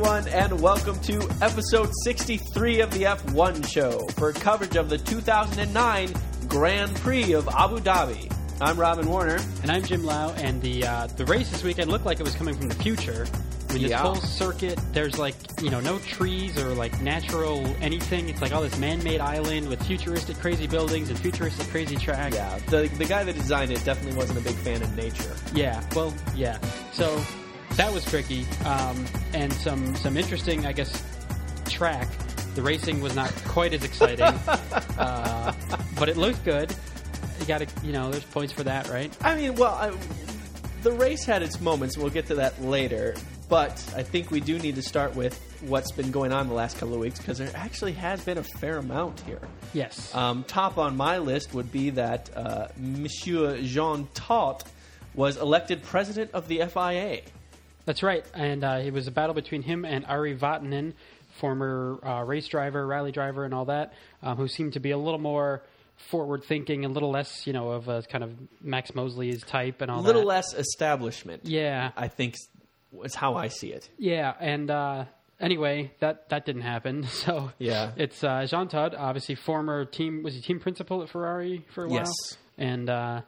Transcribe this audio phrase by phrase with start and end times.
[0.00, 6.14] everyone, and welcome to episode 63 of the F1 Show for coverage of the 2009
[6.48, 8.32] Grand Prix of Abu Dhabi.
[8.62, 9.38] I'm Robin Warner.
[9.60, 12.34] And I'm Jim Lau, and the uh, the race this weekend looked like it was
[12.34, 13.26] coming from the future.
[13.68, 13.98] I mean, this Yeah.
[13.98, 18.30] whole circuit, there's like you know no trees or like natural anything.
[18.30, 22.32] It's like all this man-made island with futuristic crazy buildings and futuristic crazy track.
[22.32, 25.36] Yeah, the, the guy that designed it definitely wasn't a big fan of nature.
[25.52, 26.56] Yeah, well, yeah.
[26.92, 27.22] So
[27.80, 31.02] that was tricky, um, and some some interesting, I guess,
[31.64, 32.10] track.
[32.54, 34.26] The racing was not quite as exciting,
[34.98, 35.54] uh,
[35.98, 36.74] but it looked good.
[37.38, 39.10] You got to, you know, there's points for that, right?
[39.22, 39.96] I mean, well, I,
[40.82, 41.96] the race had its moments.
[41.96, 43.16] We'll get to that later.
[43.48, 46.78] But I think we do need to start with what's been going on the last
[46.78, 49.40] couple of weeks because there actually has been a fair amount here.
[49.72, 50.14] Yes.
[50.14, 54.64] Um, top on my list would be that uh, Monsieur Jean Todt
[55.14, 57.22] was elected president of the FIA.
[57.86, 60.92] That's right, and uh, it was a battle between him and Ari Vatanen,
[61.38, 64.98] former uh, race driver, rally driver, and all that, um, who seemed to be a
[64.98, 65.62] little more
[66.10, 69.80] forward thinking, and a little less, you know, of a kind of Max Mosley's type
[69.80, 70.26] and A all little that.
[70.28, 72.36] less establishment, Yeah, I think,
[73.04, 73.88] is how I see it.
[73.98, 75.04] yeah, and uh,
[75.40, 77.04] anyway, that that didn't happen.
[77.10, 77.92] So Yeah.
[77.96, 81.88] it's uh, Jean Todt, obviously former team was he team principal at Ferrari for a
[81.88, 82.12] while, Yes.
[82.58, 82.88] and.
[82.90, 83.20] Uh,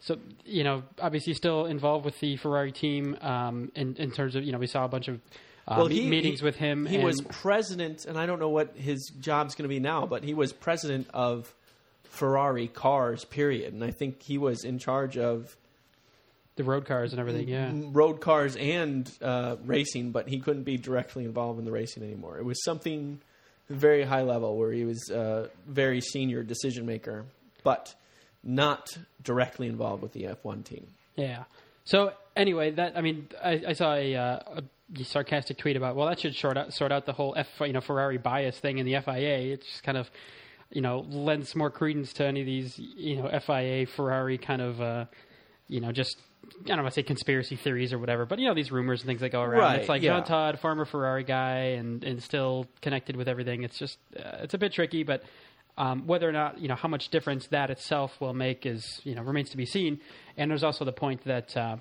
[0.00, 4.44] so you know, obviously, still involved with the Ferrari team um, in in terms of
[4.44, 5.20] you know we saw a bunch of
[5.66, 6.86] uh, Well, he- meetings he- with him.
[6.86, 10.22] He was president, and I don't know what his job's going to be now, but
[10.24, 11.52] he was president of
[12.04, 13.74] Ferrari cars, period.
[13.74, 15.56] And I think he was in charge of
[16.56, 17.48] the road cars and everything.
[17.48, 22.02] Yeah, road cars and uh, racing, but he couldn't be directly involved in the racing
[22.02, 22.38] anymore.
[22.38, 23.20] It was something
[23.68, 27.26] very high level where he was a very senior decision maker,
[27.62, 27.94] but
[28.42, 30.86] not directly involved with the F1 team.
[31.16, 31.44] yeah.
[31.84, 36.06] So anyway, that I mean, I, I saw a, uh, a sarcastic tweet about well,
[36.08, 38.84] that should sort out sort out the whole F you know Ferrari bias thing in
[38.84, 39.54] the FIA.
[39.54, 40.10] It's just kind of
[40.70, 44.80] you know lends more credence to any of these you know FIA Ferrari kind of
[44.80, 45.04] uh,
[45.66, 46.16] you know just.
[46.64, 49.06] I don't want to say conspiracy theories or whatever, but you know these rumors and
[49.06, 49.60] things that go around.
[49.60, 50.14] Right, it's like yeah.
[50.16, 53.64] Jean Todt, former Ferrari guy, and, and still connected with everything.
[53.64, 55.22] It's just uh, it's a bit tricky, but
[55.78, 59.14] um, whether or not you know how much difference that itself will make is you
[59.14, 60.00] know remains to be seen.
[60.36, 61.76] And there's also the point that uh,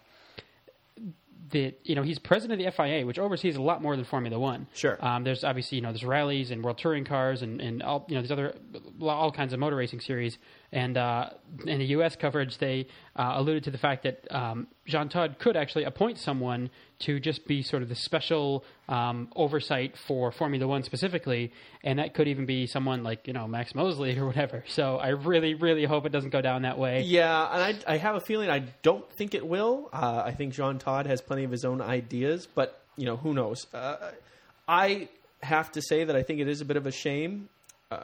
[1.52, 4.38] that you know he's president of the FIA, which oversees a lot more than Formula
[4.40, 4.68] One.
[4.74, 5.04] Sure.
[5.04, 8.16] Um, there's obviously you know there's rallies and world touring cars and and all you
[8.16, 8.56] know these other
[9.02, 10.38] all kinds of motor racing series.
[10.72, 11.30] And uh,
[11.66, 12.16] in the U.S.
[12.18, 16.70] coverage, they uh, alluded to the fact that um, Jean Todt could actually appoint someone
[17.00, 22.14] to just be sort of the special um, oversight for Formula One specifically, and that
[22.14, 24.66] could even be someone like you know Max Mosley or whatever.
[24.68, 27.02] So I really, really hope it doesn't go down that way.
[27.02, 29.90] Yeah, and I, I have a feeling I don't think it will.
[29.94, 33.34] Uh, I think Jean Todt has plenty of his own ideas, but you know who
[33.34, 33.68] knows.
[33.74, 34.12] Uh,
[34.68, 35.08] I
[35.42, 37.48] have to say that I think it is a bit of a shame.
[37.90, 38.00] Uh,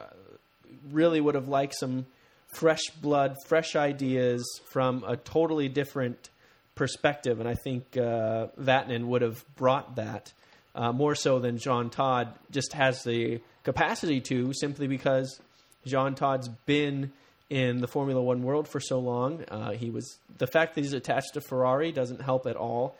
[0.90, 2.06] really would have liked some
[2.54, 6.30] fresh blood, fresh ideas from a totally different
[6.74, 10.32] perspective, and I think uh, Vatanen would have brought that
[10.74, 15.40] uh, more so than Jean Todt just has the capacity to, simply because
[15.86, 17.12] Jean Todt's been
[17.48, 19.44] in the Formula One world for so long.
[19.48, 22.96] Uh, he was the fact that he's attached to Ferrari doesn't help at all,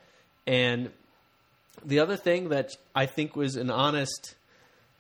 [0.47, 0.91] and
[1.85, 4.35] the other thing that I think was an honest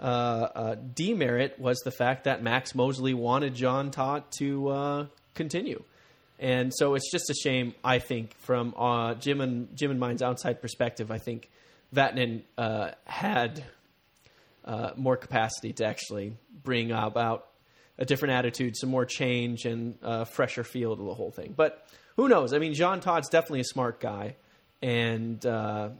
[0.01, 5.83] uh, uh, demerit was the fact that Max Mosley wanted Jean Todt to uh, continue,
[6.39, 7.75] and so it's just a shame.
[7.83, 11.49] I think from uh, Jim and Jim and mine's outside perspective, I think
[11.95, 13.65] Vatanen uh, had
[14.65, 17.47] uh, more capacity to actually bring about
[17.99, 21.55] a different attitude, some more change, and uh, fresher feel to the whole thing.
[21.57, 22.53] But who knows?
[22.53, 24.37] I mean, Jean Todt's definitely a smart guy,
[24.83, 25.91] and uh,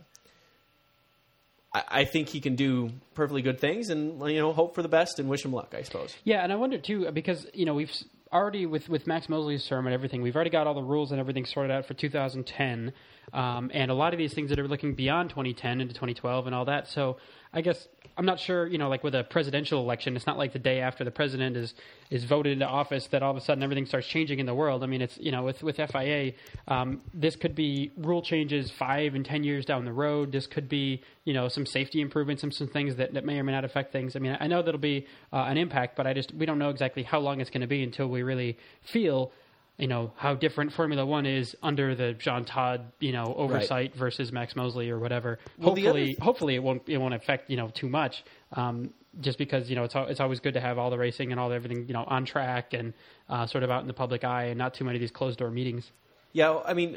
[1.75, 3.91] I, think he can do perfectly good things.
[3.91, 5.75] And you know, hope for the best and wish him luck.
[5.77, 6.15] I suppose.
[6.25, 7.93] Yeah, and I wonder too because you know we've
[8.33, 11.21] already with with Max Mosley's term and everything, we've already got all the rules and
[11.21, 12.93] everything sorted out for 2010,
[13.33, 16.55] um, and a lot of these things that are looking beyond 2010 into 2012 and
[16.55, 16.89] all that.
[16.89, 17.17] So
[17.55, 17.87] I guess
[18.17, 18.67] I'm not sure.
[18.67, 21.57] You know, like with a presidential election, it's not like the day after the president
[21.57, 21.75] is
[22.11, 24.83] is voted into office that all of a sudden everything starts changing in the world.
[24.83, 26.33] I mean, it's you know with with FIA,
[26.67, 30.33] um, this could be rule changes five and ten years down the road.
[30.33, 33.45] This could be you know some safety improvements, some some things that, that may or
[33.45, 34.17] may not affect things.
[34.17, 36.71] I mean, I know that'll be uh, an impact, but I just we don't know
[36.71, 39.33] exactly how long it's going to be until we really feel.
[39.77, 44.31] You know how different Formula One is under the Jean Todt, you know, oversight versus
[44.31, 45.41] Max Mosley or whatever.
[45.59, 48.23] Well, hopefully, other- hopefully it won't it won't affect you know too much.
[48.53, 51.41] Um, just because you know it's it's always good to have all the racing and
[51.41, 52.95] all the everything you know on track and
[53.29, 55.39] uh, sort of out in the public eye and not too many of these closed
[55.39, 55.91] door meetings.
[56.33, 56.97] Yeah, I mean,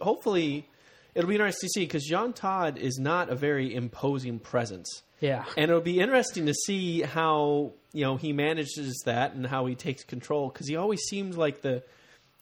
[0.00, 0.68] hopefully,
[1.14, 5.02] it'll be interesting to see because Jean Todt is not a very imposing presence.
[5.20, 5.44] Yeah.
[5.56, 9.74] And it'll be interesting to see how you know he manages that and how he
[9.74, 11.82] takes control because he always seems like the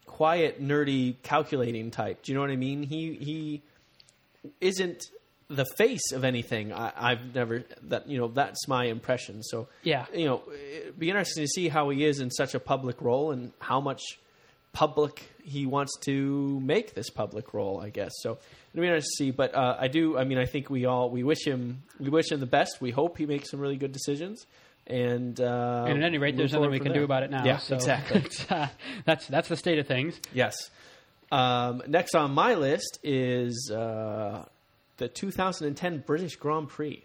[0.06, 2.22] quiet, nerdy, calculating type.
[2.22, 2.82] Do you know what I mean?
[2.82, 3.62] He he
[4.60, 5.02] isn't
[5.48, 6.72] the face of anything.
[6.72, 9.42] I, I've never that you know that's my impression.
[9.42, 10.06] So Yeah.
[10.12, 10.42] you know,
[10.82, 13.80] it'd be interesting to see how he is in such a public role and how
[13.80, 14.02] much
[14.76, 17.80] public he wants to make this public role.
[17.80, 18.36] I guess so.
[18.72, 19.30] It'll be interesting to see.
[19.30, 20.18] But uh, I do.
[20.18, 22.78] I mean, I think we all we wish him we wish him the best.
[22.80, 24.46] We hope he makes some really good decisions.
[24.86, 26.98] And uh, And at any rate, there's nothing we can there.
[27.00, 27.44] do about it now.
[27.44, 28.24] Yeah, so exactly.
[28.50, 28.68] uh,
[29.06, 30.20] that's that's the state of things.
[30.34, 30.54] Yes.
[31.32, 34.44] Um, next on my list is uh,
[34.98, 37.02] the 2010 British Grand Prix.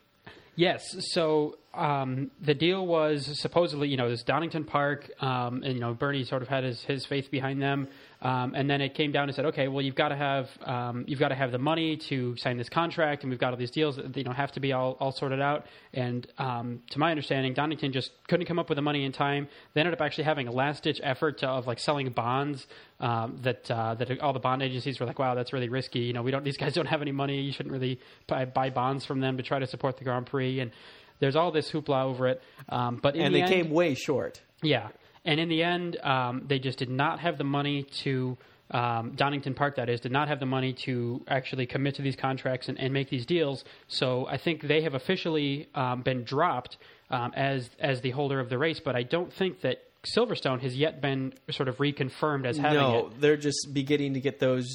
[0.62, 0.96] Yes.
[1.12, 5.96] So um, the deal was supposedly, you know, this Donington Park, um, and you know,
[5.96, 7.88] Bernie sort of had his, his faith behind them,
[8.22, 11.06] um, and then it came down and said, okay, well, you've got to have um,
[11.08, 13.72] you've got to have the money to sign this contract, and we've got all these
[13.72, 15.66] deals that you know have to be all, all sorted out.
[15.94, 19.48] And um, to my understanding, Donington just couldn't come up with the money in time.
[19.74, 22.68] They ended up actually having a last ditch effort to, of like selling bonds
[23.00, 26.00] um, that uh, that all the bond agencies were like, wow, that's really risky.
[26.02, 27.42] You know, we don't these guys don't have any money.
[27.42, 30.60] You shouldn't really buy, buy bonds from them to try to support the Grand Prix.
[30.60, 30.72] And
[31.20, 32.42] there's all this hoopla over it.
[32.70, 34.42] Um, but in And the they end, came way short.
[34.64, 34.90] yeah,
[35.26, 38.38] and in the end, um, they just did not have the money to.
[38.74, 42.16] Um, Donington Park, that is, did not have the money to actually commit to these
[42.16, 43.66] contracts and, and make these deals.
[43.90, 46.78] So I think they have officially um, been dropped
[47.10, 48.80] um, as as the holder of the race.
[48.80, 53.08] But I don't think that Silverstone has yet been sort of reconfirmed as having no,
[53.08, 53.22] it.
[53.22, 54.68] they're just beginning to get those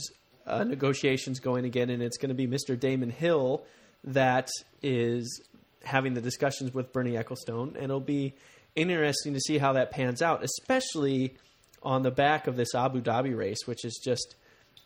[0.46, 2.78] uh, negotiations going again, and it's going to be Mr.
[2.78, 3.64] Damon Hill
[4.04, 4.48] that
[4.82, 5.42] is
[5.82, 8.34] having the discussions with Bernie Ecclestone, and it'll be
[8.76, 11.34] interesting to see how that pans out, especially
[11.82, 14.36] on the back of this Abu Dhabi race, which is just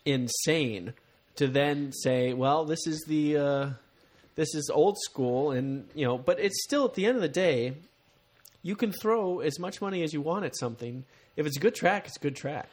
[0.05, 0.93] insane.
[1.37, 3.69] To then say, well, this is the uh,
[4.35, 7.29] this is old school, and you know, but it's still at the end of the
[7.29, 7.75] day,
[8.63, 11.05] you can throw as much money as you want at something.
[11.35, 12.67] If it's a good track, it's a good track.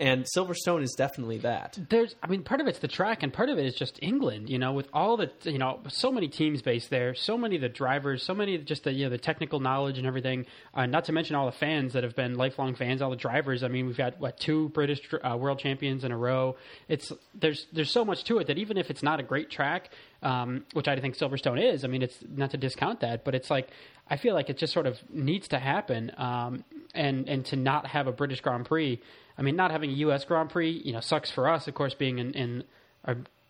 [0.00, 1.78] And Silverstone is definitely that.
[1.90, 4.48] there's i mean part of it's the track and part of it is just england
[4.48, 7.60] you know with all the you know so many teams based there so many of
[7.62, 11.04] the drivers so many just the you know the technical knowledge and everything uh, not
[11.04, 13.86] to mention all the fans that have been lifelong fans all the drivers i mean
[13.86, 16.56] we've got what two british uh, world champions in a row
[16.88, 19.90] it's there's there's so much to it that even if it's not a great track
[20.22, 23.50] um, which i think silverstone is i mean it's not to discount that but it's
[23.50, 23.68] like
[24.08, 26.64] i feel like it just sort of needs to happen um,
[26.94, 28.98] and and to not have a british grand prix
[29.40, 30.26] I mean, not having a U.S.
[30.26, 32.64] Grand Prix, you know, sucks for us, of course, being in, in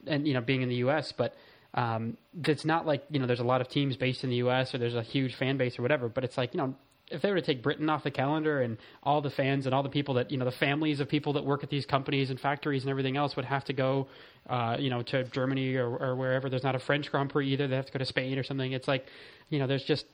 [0.07, 1.13] and you know, being in the U.S.
[1.13, 1.35] But
[1.75, 4.73] um, it's not like you know, there's a lot of teams based in the U.S.
[4.73, 6.09] or there's a huge fan base or whatever.
[6.09, 6.77] But it's like you know,
[7.09, 9.83] if they were to take Britain off the calendar and all the fans and all
[9.83, 12.39] the people that you know, the families of people that work at these companies and
[12.39, 14.07] factories and everything else would have to go,
[14.49, 16.49] uh, you know, to Germany or, or wherever.
[16.49, 17.67] There's not a French Grand Prix either.
[17.67, 18.71] They have to go to Spain or something.
[18.71, 19.07] It's like,
[19.49, 20.07] you know, there's just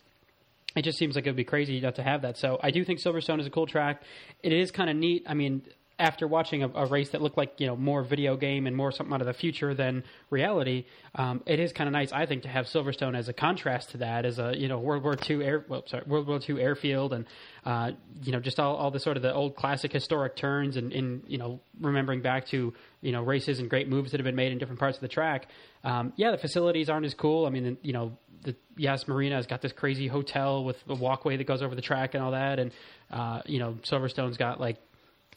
[0.77, 2.37] it just seems like it would be crazy not to have that.
[2.37, 4.03] So I do think Silverstone is a cool track.
[4.43, 5.25] It is kind of neat.
[5.27, 5.63] I mean,
[5.99, 8.93] after watching a, a race that looked like you know more video game and more
[8.93, 10.85] something out of the future than reality,
[11.15, 13.99] um, it is kind of nice, I think, to have Silverstone as a contrast to
[13.99, 17.13] that, as a you know World War II air, well, sorry, World War II airfield,
[17.13, 17.27] and
[17.65, 21.23] uh, you know just all, all the sort of the old classic historic turns, and,
[21.27, 24.53] you know remembering back to you know races and great moves that have been made
[24.53, 25.49] in different parts of the track.
[25.83, 27.47] Um, yeah, the facilities aren't as cool.
[27.47, 31.37] I mean, you know the Yas Marina has got this crazy hotel with a walkway
[31.37, 32.71] that goes over the track and all that, and
[33.11, 34.79] uh, you know Silverstone's got like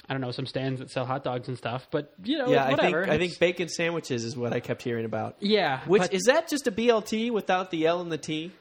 [0.09, 1.87] I don't know some stands that sell hot dogs and stuff.
[1.91, 2.95] But you know, Yeah, I think.
[2.95, 5.35] I think bacon sandwiches is what I kept hearing about.
[5.39, 8.51] yeah, Which but is that just a BLT without the L and the T,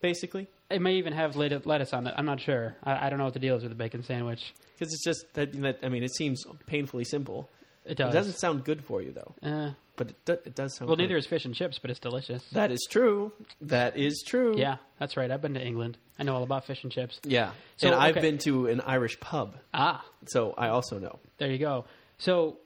[0.00, 0.48] basically?
[0.70, 2.14] it may even have lettuce on it.
[2.16, 2.74] I'm not sure.
[2.82, 4.54] I, I don't know what the deal is with the bacon sandwich.
[4.72, 5.78] Because it's just that, that.
[5.84, 7.48] I mean, it seems painfully simple.
[7.84, 8.14] It It does.
[8.14, 10.88] doesn't sound good for you though, Uh, but it, do, it does sound.
[10.88, 11.02] well, good.
[11.04, 12.42] neither is fish and chips, but it's delicious.
[12.52, 13.32] That is true.
[13.60, 14.54] That is true.
[14.58, 15.30] Yeah, that's right.
[15.30, 15.96] I've been to England.
[16.18, 17.20] I know all about fish and chips.
[17.24, 17.50] Yeah.
[17.76, 18.20] So, and I've okay.
[18.20, 21.18] been to an Irish pub, Ah, so I also know.
[21.38, 21.84] There you go.
[22.18, 22.58] So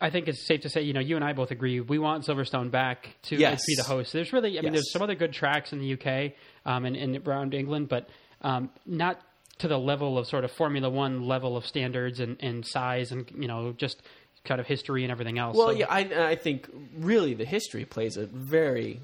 [0.00, 2.24] I think it's safe to say, you know, you and I both agree we want
[2.26, 3.62] Silverstone back to Yes.
[3.66, 4.12] be the host.
[4.12, 4.82] There's really, I mean, Yes.
[4.82, 6.32] there's some other good tracks in the UK
[6.66, 8.08] um, and, and around England, but
[8.42, 9.20] um, not
[9.58, 13.30] to the level of sort of Formula One level of standards and, and size and
[13.38, 14.02] you know just
[14.44, 15.56] kind of history and everything else.
[15.56, 19.00] Well, So- yeah, I, I think really the history plays a very,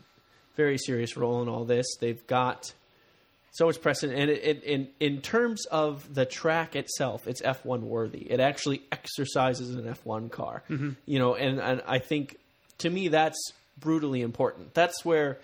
[0.56, 1.87] very serious role in all this.
[1.99, 2.73] They've got
[3.52, 7.64] so much precedent, and it, it, in in terms of the track itself, it's F
[7.64, 8.20] one worthy.
[8.20, 10.90] It actually exercises an F one car, mm-hmm.
[11.04, 12.38] you know, and, and I think
[12.78, 14.75] to me that's brutally important.
[14.75, 15.38] That's where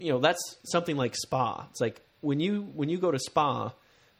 [0.00, 1.66] you know that's something like Spa.
[1.70, 3.72] It's like when you when you go to Spa,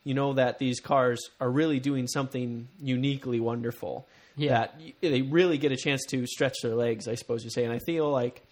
[0.04, 4.06] you know that these cars are really doing something uniquely wonderful.
[4.36, 4.66] Yeah.
[4.66, 7.64] that they really get a chance to stretch their legs, I suppose you say.
[7.64, 8.42] And I feel like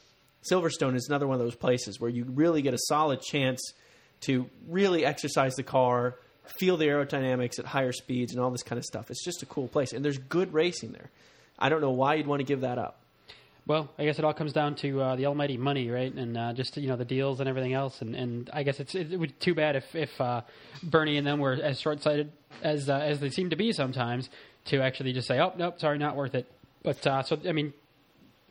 [0.51, 3.61] Silverstone is another one of those places where you really get a solid chance
[4.23, 6.17] to really exercise the car,
[6.59, 9.11] feel the aerodynamics at higher speeds, and all this kind of stuff.
[9.11, 11.11] It's just a cool place, and there's good racing there.
[11.59, 12.99] I don't know why you'd want to give that up.
[13.65, 16.13] Well, I guess it all comes down to uh, the almighty money, right?
[16.13, 18.03] And uh, just you know the deals and everything else.
[18.03, 20.43] And, and I guess it's it would be too bad if if uh,
[20.83, 24.29] Bernie and them were as short sighted as uh, as they seem to be sometimes
[24.67, 26.51] to actually just say, oh nope, sorry, not worth it.
[26.83, 27.73] But uh, so I mean,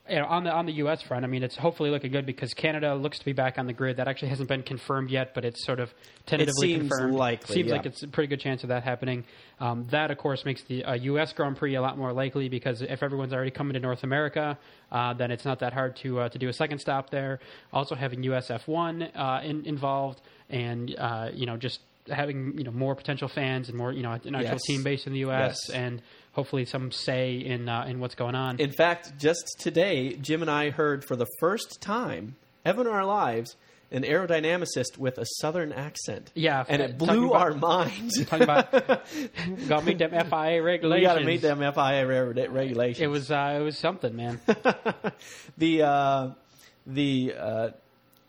[0.10, 1.02] you know, on the on the U.S.
[1.02, 3.74] front, I mean, it's hopefully looking good because Canada looks to be back on the
[3.74, 3.98] grid.
[3.98, 5.94] That actually hasn't been confirmed yet, but it's sort of
[6.26, 7.14] tentatively seems confirmed.
[7.14, 7.76] likely, Seems yeah.
[7.76, 9.26] like it's a pretty good chance of that happening.
[9.60, 11.34] Um, that, of course, makes the uh, U.S.
[11.34, 14.58] Grand Prix a lot more likely because if everyone's already coming to North America,
[14.92, 17.40] uh, then it's not that hard to uh, to do a second stop there.
[17.72, 21.80] Also, having US F1 uh, in, involved, and uh, you know, just
[22.12, 24.62] having you know more potential fans and more you know an actual Yes.
[24.66, 25.58] team base in the U.S.
[25.68, 25.76] Yes.
[25.76, 26.02] and
[26.34, 28.60] hopefully some say in uh, in what's going on.
[28.60, 33.06] In fact, just today, Jim and I heard for the first time ever in our
[33.06, 33.56] lives
[33.94, 36.32] an aerodynamicist with a southern accent.
[36.34, 38.24] Yeah, and it blew about- our minds.
[38.26, 38.72] Talking about
[39.68, 41.02] got to meet them FIA regulations.
[41.02, 43.02] we got to meet them FIA re- regulations.
[43.02, 44.40] It was uh, it was something, man.
[45.58, 46.30] the uh,
[46.88, 47.70] the uh,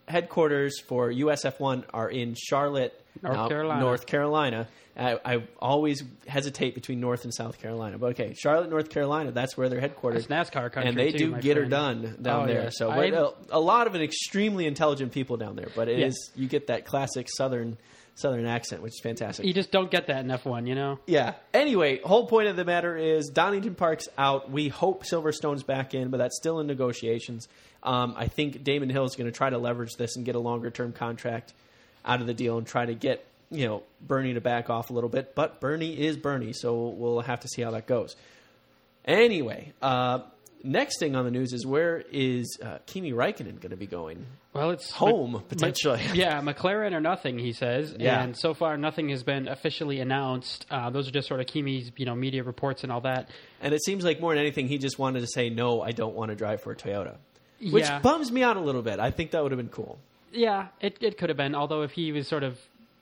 [0.08, 3.80] headquarters for USF1 are in Charlotte, North uh, Carolina.
[3.80, 4.68] North Carolina.
[4.96, 9.32] I, I always hesitate between North and South Carolina, but okay, Charlotte, North Carolina.
[9.32, 10.26] That's where they're headquartered.
[10.28, 12.64] NASCAR country, and they too, do get her done down Oh, there.
[12.64, 12.68] yeah.
[12.70, 16.42] So uh, a lot of an extremely intelligent people down there, but it is Yeah.
[16.42, 17.78] you get that classic Southern
[18.14, 19.46] Southern accent, which is fantastic.
[19.46, 20.98] You just don't get that in F1, you know.
[21.06, 21.32] Yeah.
[21.54, 24.50] Anyway, whole point of the matter is Donington Park's out.
[24.50, 27.48] We hope Silverstone's back in, but that's still in negotiations.
[27.82, 30.38] Um, I think Damon Hill is going to try to leverage this and get a
[30.40, 31.54] longer term contract
[32.04, 34.92] out of the deal and try to get you know Bernie to back off a
[34.92, 35.34] little bit.
[35.34, 38.16] But Bernie is Bernie, so we'll have to see how that goes.
[39.04, 40.20] Anyway, uh,
[40.62, 44.24] next thing on the news is where is uh, Kimi Räikkönen going to be going?
[44.52, 45.98] Well, it's Home, Mc- potentially.
[46.08, 47.94] Mc- yeah, McLaren or nothing, he says.
[47.98, 48.22] Yeah.
[48.22, 50.66] And so far, nothing has been officially announced.
[50.70, 53.28] Uh, those are just sort of Kimi's, you know, media reports and all that.
[53.60, 56.14] And it seems like more than anything, he just wanted to say, no, I don't
[56.14, 57.16] want to drive for a Toyota.
[57.60, 57.98] Which Yeah.
[58.00, 59.00] bums me out a little bit.
[59.00, 59.98] I think that would have been cool.
[60.32, 61.54] Yeah, it it could have been.
[61.54, 62.58] Although if he was sort of,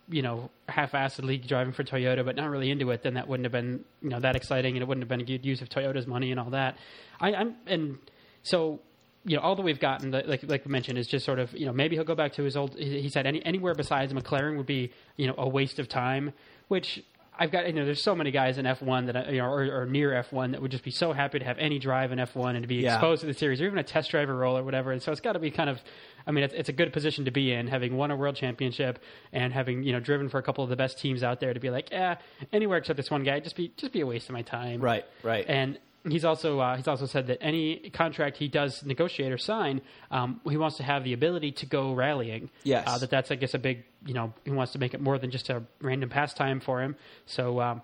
[0.09, 3.53] you know, half-assedly driving for Toyota, but not really into it, then that wouldn't have
[3.53, 6.07] been, you know, that exciting, and it wouldn't have been a good use of Toyota's
[6.07, 6.77] money and all that.
[7.21, 7.99] I, I'm and
[8.43, 8.81] so.
[9.23, 11.67] You know, all that we've gotten, like like we mentioned, is just sort of you
[11.67, 12.75] know maybe he'll go back to his old.
[12.79, 16.33] He he said any anywhere besides McLaren would be you know a waste of time.
[16.69, 17.05] Which
[17.39, 19.83] I've got you know there's so many guys in F1 that I- you know or,
[19.83, 22.55] or near F1 that would just be so happy to have any drive in F1
[22.55, 22.95] and to be Yeah.
[22.95, 24.93] exposed to the series or even a test driver role or whatever.
[24.93, 25.81] And so it's got to be kind of,
[26.27, 28.99] I mean, it's, it's a good position to be in, having won a world championship
[29.33, 31.61] and having you know driven for a couple of the best teams out there to
[31.61, 32.17] be like, yeah,
[32.53, 34.81] anywhere except this one guy, just be just be a waste of my time.
[34.81, 35.45] Right, right.
[35.49, 35.79] And
[36.09, 39.81] he's also uh, he's also said that any contract he does negotiate or sign,
[40.11, 42.51] um, he wants to have the ability to go rallying.
[42.65, 42.85] Yes.
[42.89, 45.19] uh, that that's I guess a big you know he wants to make it more
[45.19, 46.97] than just a random pastime for him.
[47.27, 47.83] So um,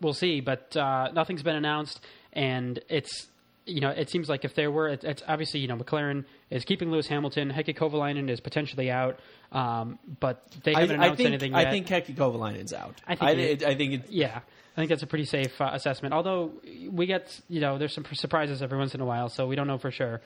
[0.00, 2.00] we'll see, but uh, nothing's been announced,
[2.32, 3.26] and it's
[3.66, 6.64] you know it seems like if there were, it's, it's obviously you know McLaren is
[6.64, 9.18] keeping Lewis Hamilton, Heikki Kovalainen is potentially out,
[9.52, 11.66] um, but they haven't I announced think anything yet.
[11.66, 12.94] I think Heikki Kovalainen's out.
[13.06, 14.40] I think I, it- I think Yeah,
[14.76, 16.12] I think that's a pretty safe uh, assessment.
[16.12, 16.52] Although
[16.90, 19.66] we get, you know, there's some surprises every once in a while, so we don't
[19.66, 20.20] know for sure.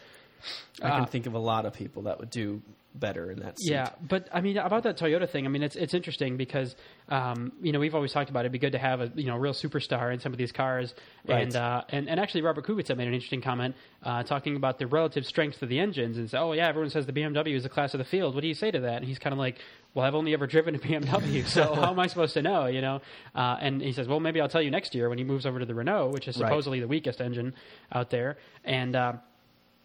[0.82, 2.60] I can Uh, think of a lot of people that would do
[2.94, 3.70] better in that seat.
[3.72, 5.46] Yeah, but I mean about that Toyota thing.
[5.46, 6.74] I mean it's it's interesting because
[7.08, 9.36] um, you know we've always talked about it'd be good to have a you know
[9.36, 10.94] real superstar in some of these cars,
[11.26, 11.42] Right.
[11.42, 14.86] and uh, and and actually Robert Kubica made an interesting comment uh, talking about the
[14.86, 17.68] relative strength of the engines and said, oh yeah, everyone says the BMW is the
[17.68, 18.34] class of the field.
[18.34, 18.96] What do you say to that?
[18.96, 19.58] And he's kind of like,
[19.94, 22.66] well, I've only ever driven a BMW, so how am I supposed to know?
[22.66, 23.00] You know,
[23.34, 25.58] uh, and he says, well, maybe I'll tell you next year when he moves over
[25.58, 26.48] to the Renault, which is Right.
[26.48, 27.54] supposedly the weakest engine
[27.92, 28.96] out there, and.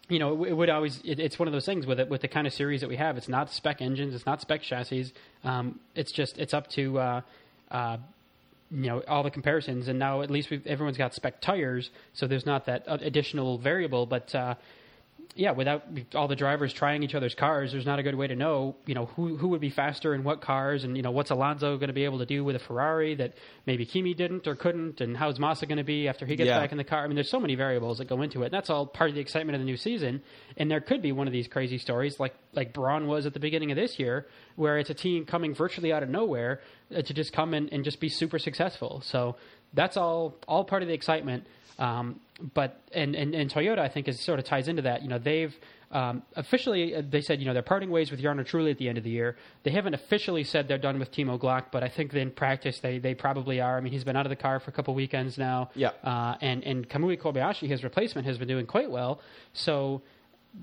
[0.08, 1.00] You know, it, would always.
[1.04, 2.96] It, it's one of those things with it with the kind of series that we
[2.96, 3.16] have.
[3.16, 4.14] It's not spec engines.
[4.14, 5.12] It's not spec chassis.
[5.42, 7.20] Um, it's just it's up to uh,
[7.72, 7.96] uh,
[8.70, 9.88] you know all the comparisons.
[9.88, 14.06] And now at least everyone's got spec tires, so there's not that uh, additional variable.
[14.06, 14.54] But uh,
[15.34, 18.36] yeah, without all the drivers trying each other's cars, there's not a good way to
[18.36, 21.30] know, you know, who who would be faster in what cars, and you know, what's
[21.30, 23.34] Alonso going to be able to do with a Ferrari that
[23.66, 26.58] maybe Kimi didn't or couldn't, and how's Massa going to be after he gets Yeah.
[26.60, 27.04] back in the car.
[27.04, 28.46] I mean, there's so many variables that go into it.
[28.46, 30.22] And that's all part of the excitement of the new season.
[30.56, 33.40] And there could be one of these crazy stories, like like Braun was at the
[33.40, 36.60] beginning of this year, where it's a team coming virtually out of nowhere
[36.94, 39.02] uh, to just come in and just be super successful.
[39.04, 39.36] So
[39.74, 41.46] that's all all part of the excitement.
[41.78, 42.20] Um,
[42.54, 45.02] but and, and and Toyota, I think, is sort of ties into that.
[45.02, 45.54] You know, they've
[45.90, 48.88] um, officially, uh, they said you know they're parting ways with Jarno Trulli at the
[48.88, 49.36] end of the year.
[49.62, 52.98] They haven't officially said they're done with Timo Glock, but I think in practice they,
[52.98, 53.78] they probably are.
[53.78, 55.70] I mean, he's been out of the car for a couple weekends now.
[55.74, 55.90] Yeah.
[56.02, 59.20] Uh, and and Kamui Kobayashi, his replacement, has been doing quite well.
[59.52, 60.02] So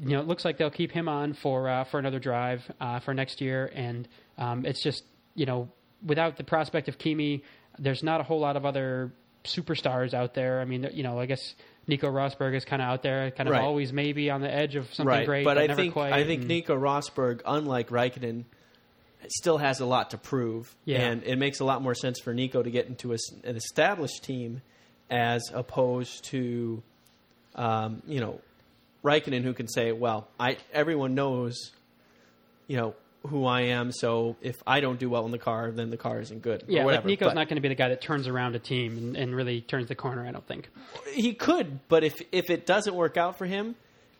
[0.02, 3.00] you know, it looks like they'll keep him on for uh, for another drive uh,
[3.00, 5.04] for next year, and um, it's just
[5.36, 5.70] you know,
[6.06, 7.44] without the prospect of Kimi,
[7.80, 10.60] there's not a whole lot of other superstars out there.
[10.62, 11.56] I mean, you know, I guess
[11.88, 13.62] Nico Rosberg is kind of out there, kind of Right.
[13.64, 16.14] always maybe on the edge of something right, great, but, I never think quite.
[16.14, 18.46] I think and- Nico Rosberg, unlike Raikkonen,
[19.28, 21.00] still has a lot to prove, Yeah.
[21.02, 24.24] and it makes a lot more sense for Nico to get into a an established
[24.24, 24.62] team
[25.10, 26.82] as opposed to,
[27.56, 28.40] um, you know,
[29.04, 31.72] Raikkonen, who can say, "Well, I everyone knows,
[32.68, 32.96] you know."
[33.28, 36.20] Who I am, so if I don't do well in the car, then the car
[36.20, 36.66] isn't good.
[36.68, 37.08] yeah, like whatever.
[37.08, 39.34] Nico's But- not going to be the guy that turns around a team and, and
[39.36, 40.26] really turns the corner.
[40.28, 40.70] I don't think.
[41.14, 43.76] he could, but if if it doesn't work out for him,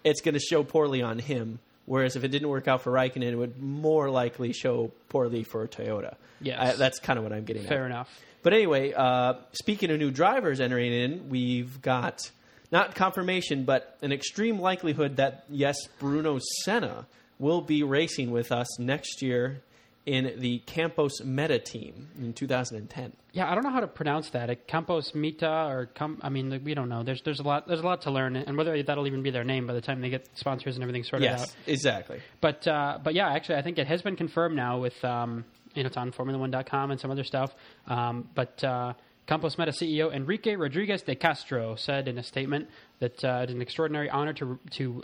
[0.06, 1.60] it's going to show poorly on him.
[1.86, 5.68] Whereas if it didn't work out for Raikkonen, it would more likely show poorly for
[5.68, 6.16] Toyota.
[6.40, 7.88] Yeah, that's kind of what I'm getting Fair at.
[7.88, 8.10] enough.
[8.42, 12.32] But anyway, uh, speaking of new drivers entering in, we've got
[12.72, 17.06] not confirmation, but an extreme likelihood that yes, Bruno Senna
[17.44, 19.62] will be racing with us next year
[20.06, 23.14] in the Campos Meta team in 2010.
[23.34, 24.50] Yeah, I don't know how to pronounce that.
[24.50, 27.04] Uh, Campos Meta or Com- I mean, we don't know.
[27.04, 29.44] There's there's a lot there's a lot to learn, and whether that'll even be their
[29.44, 31.40] name by the time they get sponsors and everything sorted out.
[31.40, 32.22] Yes, exactly.
[32.42, 35.84] But uh, but yeah, actually, I think it has been confirmed now with um, you
[35.84, 37.54] know it's on Formula1.com and some other stuff.
[37.88, 38.94] Um, but uh,
[39.26, 42.68] Campos Meta CEO Enrique Rodriguez de Castro said in a statement
[43.00, 45.04] that uh, it's an extraordinary honor to to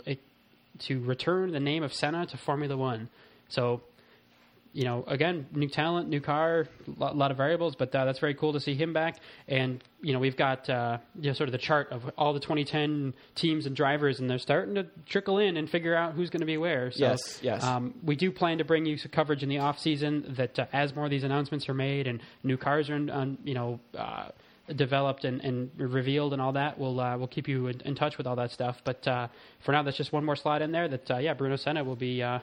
[0.80, 3.08] to return the name of Senna to Formula One.
[3.48, 3.82] So.
[4.72, 8.20] You know, again, new talent, new car, a lot, lot of variables, but uh, that's
[8.20, 9.16] very cool to see him back.
[9.48, 12.38] And you know, we've got uh, you know sort of the chart of all the
[12.38, 16.38] 2010 teams and drivers, and they're starting to trickle in and figure out who's going
[16.42, 16.92] to be where.
[16.92, 17.64] So, Yes, yes.
[17.64, 20.36] Um, we do plan to bring you some coverage in the off season.
[20.36, 23.38] That uh, as more of these announcements are made and new cars are, in, on,
[23.42, 23.80] you know.
[24.74, 28.18] Developed and, and revealed and all that we'll uh, we'll keep you in, in touch
[28.18, 29.28] with all that stuff but uh,
[29.60, 31.96] for now that's just one more slide in there that uh, yeah Bruno Senna will
[31.96, 32.38] be uh,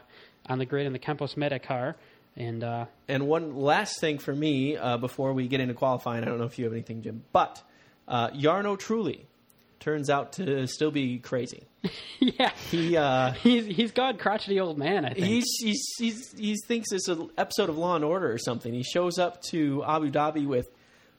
[0.48, 1.96] on the grid in the Campos Meta car
[2.38, 6.28] and uh, And one last thing for me uh, before we get into qualifying, I
[6.28, 7.62] don't know if you have anything, Jim, but
[8.08, 9.22] uh, Jarno Trulli
[9.80, 11.64] turns out to still be crazy.
[12.20, 16.56] yeah He uh, he's he's gone crotchety old man I think he's, he's, he's, he
[16.68, 18.74] thinks it's an episode of Law and Order or something.
[18.74, 20.70] He shows up to Abu Dhabi with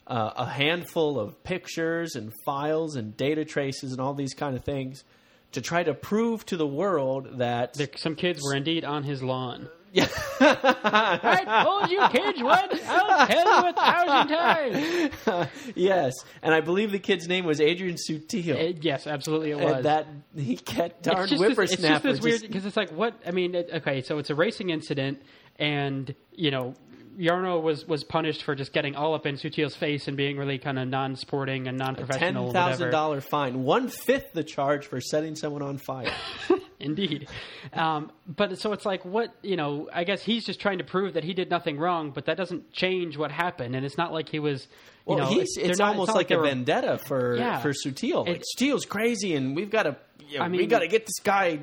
[0.08, 4.64] uh, a handful of pictures and files and data traces and all these kind of
[4.64, 5.04] things
[5.52, 9.22] to try to prove to the world that There- some kids were indeed on his
[9.22, 10.06] lawn yeah,
[10.40, 16.92] I told you kids would I'll tell you a thousand times yes, and I believe
[16.92, 18.74] the kid's name was Adrian Sutil.
[18.74, 21.82] Uh, yes absolutely it was and that he kept darn it's just this, it's just
[21.82, 22.12] whippersnapper.
[22.12, 23.54] this weird because it's like what I mean.
[23.54, 25.22] It, okay, so it's a racing incident,
[25.58, 26.74] and you know.
[27.18, 30.58] Jarno was, was punished for just getting all up in Sutil's face and being really
[30.58, 32.44] kind of non-sporting and non-professional.
[32.46, 36.12] ten thousand dollar fine, one fifth the charge for setting someone on fire.
[36.80, 37.28] Indeed.
[37.72, 41.14] Um, but so it's like, what, you know, I guess he's just trying to prove
[41.14, 43.74] that he did nothing wrong, but that doesn't change what happened.
[43.74, 44.68] And it's not like he was,
[45.08, 47.36] you Well, know, he's, they're it's not- almost not like, they a were- vendetta for
[47.36, 47.58] Yeah.
[47.58, 48.28] for Sutil.
[48.28, 49.96] Like Sutil's crazy, and we've got to,
[50.28, 51.58] you know, I we mean- got to get this guy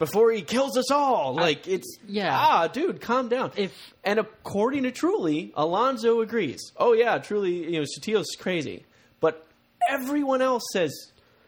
[0.00, 1.34] before he kills us all.
[1.36, 2.36] Like it's yeah.
[2.36, 3.52] ah, dude, calm down.
[3.56, 6.72] If- and according to Trulli, Alonso agrees.
[6.76, 8.84] Oh yeah, Trulli, you know, Sutil's crazy,
[9.20, 9.46] but
[9.88, 10.92] everyone else says.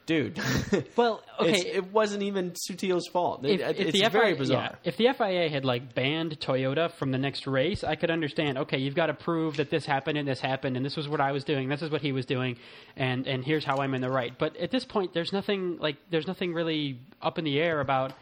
[0.05, 0.37] Dude,
[0.97, 1.61] Well, okay.
[1.75, 3.45] It wasn't even Sutil's fault.
[3.47, 4.62] If, It- if it's the very FIA bizarre.
[4.62, 8.59] yeah, if the FIA had like banned Toyota from the next race, I could understand.
[8.59, 11.21] Okay, you've got to prove that this happened and this happened, and this was what
[11.21, 12.57] I was doing, this is what he was doing,
[12.97, 14.37] and and here's how I'm in the right.
[14.37, 18.12] But at this point, there's nothing like there's nothing really up in the air about.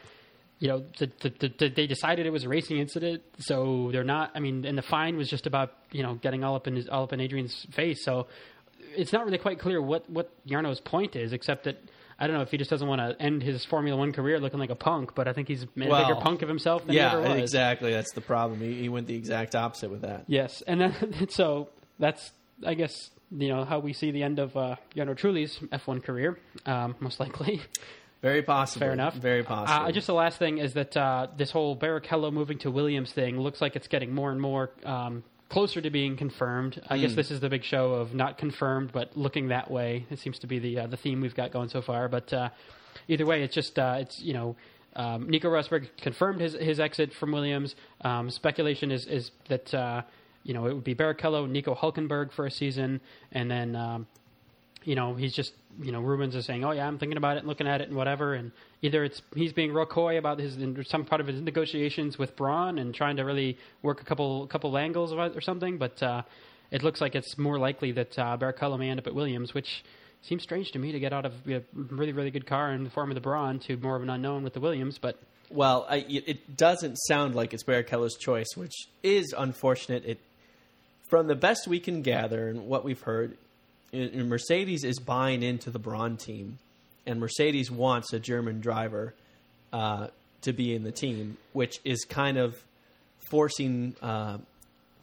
[0.61, 4.29] You know, the, the, the, they decided it was a racing incident, so they're not.
[4.35, 6.87] I mean, and the fine was just about you know getting all up in his,
[6.87, 8.05] all up in Adrian's face.
[8.05, 8.27] So
[8.95, 11.77] it's not really quite clear what what Jarno's point is, except that
[12.19, 14.59] I don't know if he just doesn't want to end his Formula One career looking
[14.59, 17.09] like a punk, but I think he's made a bigger punk of himself than yeah,
[17.09, 17.41] he ever was.
[17.41, 17.91] exactly.
[17.91, 18.59] That's the problem.
[18.59, 20.25] He, he went the exact opposite with that.
[20.27, 22.31] Yes, and then so that's
[22.63, 26.37] I guess you know how we see the end of uh, Jarno Trulli's F1 career,
[26.67, 27.61] um, most likely.
[28.21, 28.85] Very possible.
[28.85, 29.15] Fair enough.
[29.15, 29.87] Very possible.
[29.87, 33.39] Uh, just the last thing is that uh, this whole Barrichello moving to Williams thing
[33.39, 36.79] looks like it's getting more and more um, closer to being confirmed.
[36.87, 37.01] I Hmm.
[37.01, 40.05] guess this is the big show of not confirmed, but looking that way.
[40.11, 42.07] It seems to be the uh, the theme we've got going so far.
[42.09, 42.49] But uh,
[43.07, 44.55] either way, it's just uh, it's you know.
[44.93, 47.75] Um, Nico Rosberg confirmed his his exit from Williams.
[48.01, 50.01] Um, speculation is is that uh,
[50.43, 52.99] you know it would be Barrichello, Nico Hulkenberg for a season,
[53.31, 54.05] and then um,
[54.83, 57.39] you know, he's just, you know, Rubens is saying, "Oh yeah, I'm thinking about it
[57.39, 60.57] and looking at it and whatever." And either it's he's being real coy about his
[60.87, 64.77] some part of his negotiations with Braun and trying to really work a couple couple
[64.77, 65.77] angles or something.
[65.77, 66.23] But uh,
[66.71, 69.83] it looks like it's more likely that uh, Barrichello may end up at Williams, which
[70.23, 72.89] seems strange to me to get out of a really really good car in the
[72.89, 74.97] form of the Braun to more of an unknown with the Williams.
[74.97, 80.05] But Well, I, it doesn't sound like it's Barrichello's choice, which is unfortunate.
[80.05, 80.19] It,
[81.07, 83.37] from the best we can gather and what we've heard,
[83.93, 86.57] i- Mercedes is buying into the Braun team,
[87.05, 89.13] and Mercedes wants a German driver
[89.73, 90.07] uh,
[90.41, 92.61] to be in the team, which is kind of
[93.29, 94.37] forcing uh,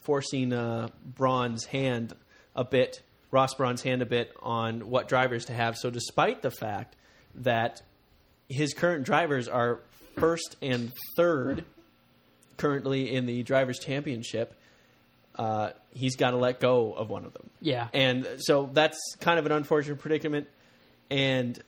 [0.02, 2.14] forcing uh, Braun's hand
[2.56, 5.76] a bit, Ross Braun's hand a bit on what drivers to have.
[5.76, 6.96] So, despite the fact
[7.34, 7.82] that
[8.48, 9.80] his current drivers are
[10.16, 11.64] first and third
[12.56, 14.54] currently in the drivers championship
[15.38, 17.48] uh, he's got to let go of one of them.
[17.60, 20.48] Yeah, and so that's kind of an unfortunate predicament
[21.10, 21.58] and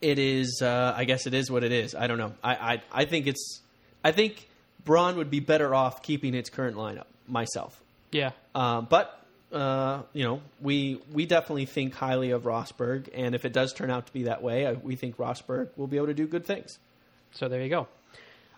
[0.00, 1.94] it is uh, i guess it is what it is.
[1.94, 2.34] I don't know.
[2.42, 3.60] I, I i think it's
[4.02, 4.48] i think
[4.84, 7.80] braun would be better off keeping its current lineup myself.
[8.12, 9.20] Yeah, um, but
[9.52, 13.90] uh, you know, we we definitely think highly of Rosberg, and if it does turn
[13.90, 16.44] out to be that way, uh, we think Rosberg will be able to do good
[16.44, 16.78] things.
[17.32, 17.88] So there you go.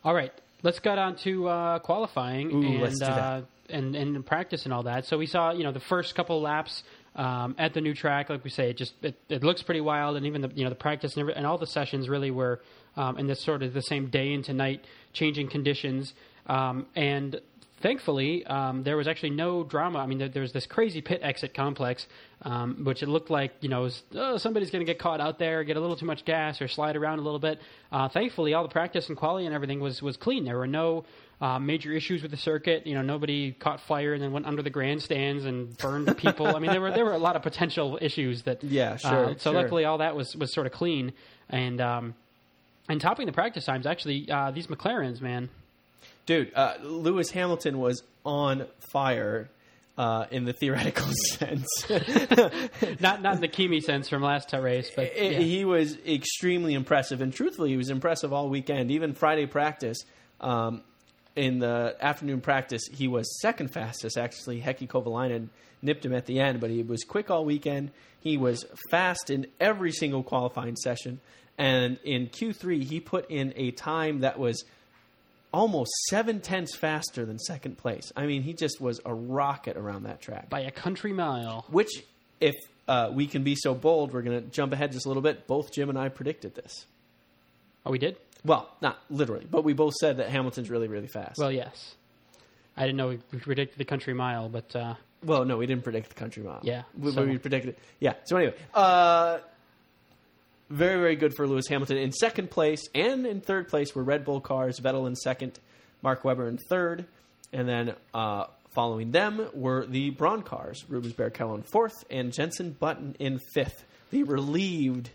[0.05, 3.19] All right, let's get on to uh, qualifying Ooh, and, let's do that.
[3.19, 5.07] Uh, and and practice and all that.
[5.07, 6.83] So we saw you know the first couple laps
[7.17, 10.17] um, at the new track, like we say, it just it, it looks pretty wild,
[10.17, 12.61] and even the you know the practice and, every, and all the sessions really were
[12.97, 16.15] um, in this sort of the same day into night changing conditions,
[16.47, 17.41] um, and
[17.81, 19.99] thankfully, um, there was actually no drama.
[19.99, 22.07] I mean, there, there was this crazy pit exit complex,
[22.43, 25.39] um, which it looked like you know was, oh, somebody's going to get caught out
[25.39, 27.61] there, get a little too much gas, or slide around a little bit.
[27.93, 30.45] Uh, thankfully, all the practice and quality and everything was was clean.
[30.45, 31.05] There were no
[31.41, 32.87] uh, major issues with the circuit.
[32.87, 36.55] You know, nobody caught fire and then went under the grandstands and burned people.
[36.55, 38.63] I mean, there were there were a lot of potential issues that.
[38.77, 39.63] Yeah, sure, Uh, so sure.
[39.63, 41.13] luckily, all that was was sort of clean
[41.49, 41.81] and.
[41.81, 42.15] Um,
[42.89, 45.49] and topping the practice times, actually, uh, these McLarens, man,
[46.27, 49.49] Dude, uh, Lewis Hamilton was on fire
[49.97, 51.67] uh, in the theoretical sense.
[53.01, 55.39] not not in the Kimi sense from last race, but yeah.
[55.39, 58.91] He was extremely impressive, and truthfully, he was impressive all weekend.
[58.91, 59.99] Even Friday practice,
[60.41, 60.83] um,
[61.35, 64.19] in the afternoon practice, he was second fastest.
[64.19, 65.49] Actually, Heikki Kovalainen
[65.81, 67.91] nipped him at the end, but he was quick all weekend.
[68.19, 71.21] He was fast in every single qualifying session,
[71.57, 74.65] and in Q3, he put in a time that was
[75.53, 78.13] almost seven tenths faster than second place.
[78.17, 81.65] I mean, he just was a rocket around that track by a country mile.
[81.71, 81.91] which
[82.41, 82.55] if
[82.89, 85.47] uh, we can be so bold, we're going to jump ahead just a little bit.
[85.47, 86.87] Both Jim and I predicted this.
[87.85, 88.17] Oh, we did.
[88.45, 91.39] Well, not literally, but we both said that Hamilton's really, really fast.
[91.39, 91.95] Well, yes.
[92.77, 96.11] I didn't know we predicted the country mile, but uh, Well, no, we didn't predict
[96.11, 96.61] the country mile.
[96.63, 97.77] Yeah, we, so- we predicted.
[97.99, 98.15] Yeah.
[98.25, 99.39] So anyway, uh,
[100.69, 104.25] very, very good for Lewis Hamilton in second place, and in third place were Red
[104.25, 104.81] Bull cars.
[104.81, 105.59] Vettel in second,
[106.03, 107.07] Mark Webber in third,
[107.53, 110.85] and then uh, following them were the Braun cars.
[110.89, 113.85] Rubens Barrichello in fourth, and Jenson Button in fifth.
[114.11, 115.11] The relieved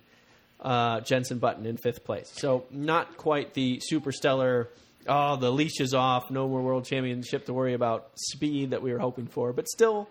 [0.62, 2.32] uh, Jenson Button in fifth place.
[2.36, 4.70] So not quite the super stellar.
[5.08, 6.30] Oh, the leash is off.
[6.30, 10.08] No more world championship to worry about speed that we were hoping for, but still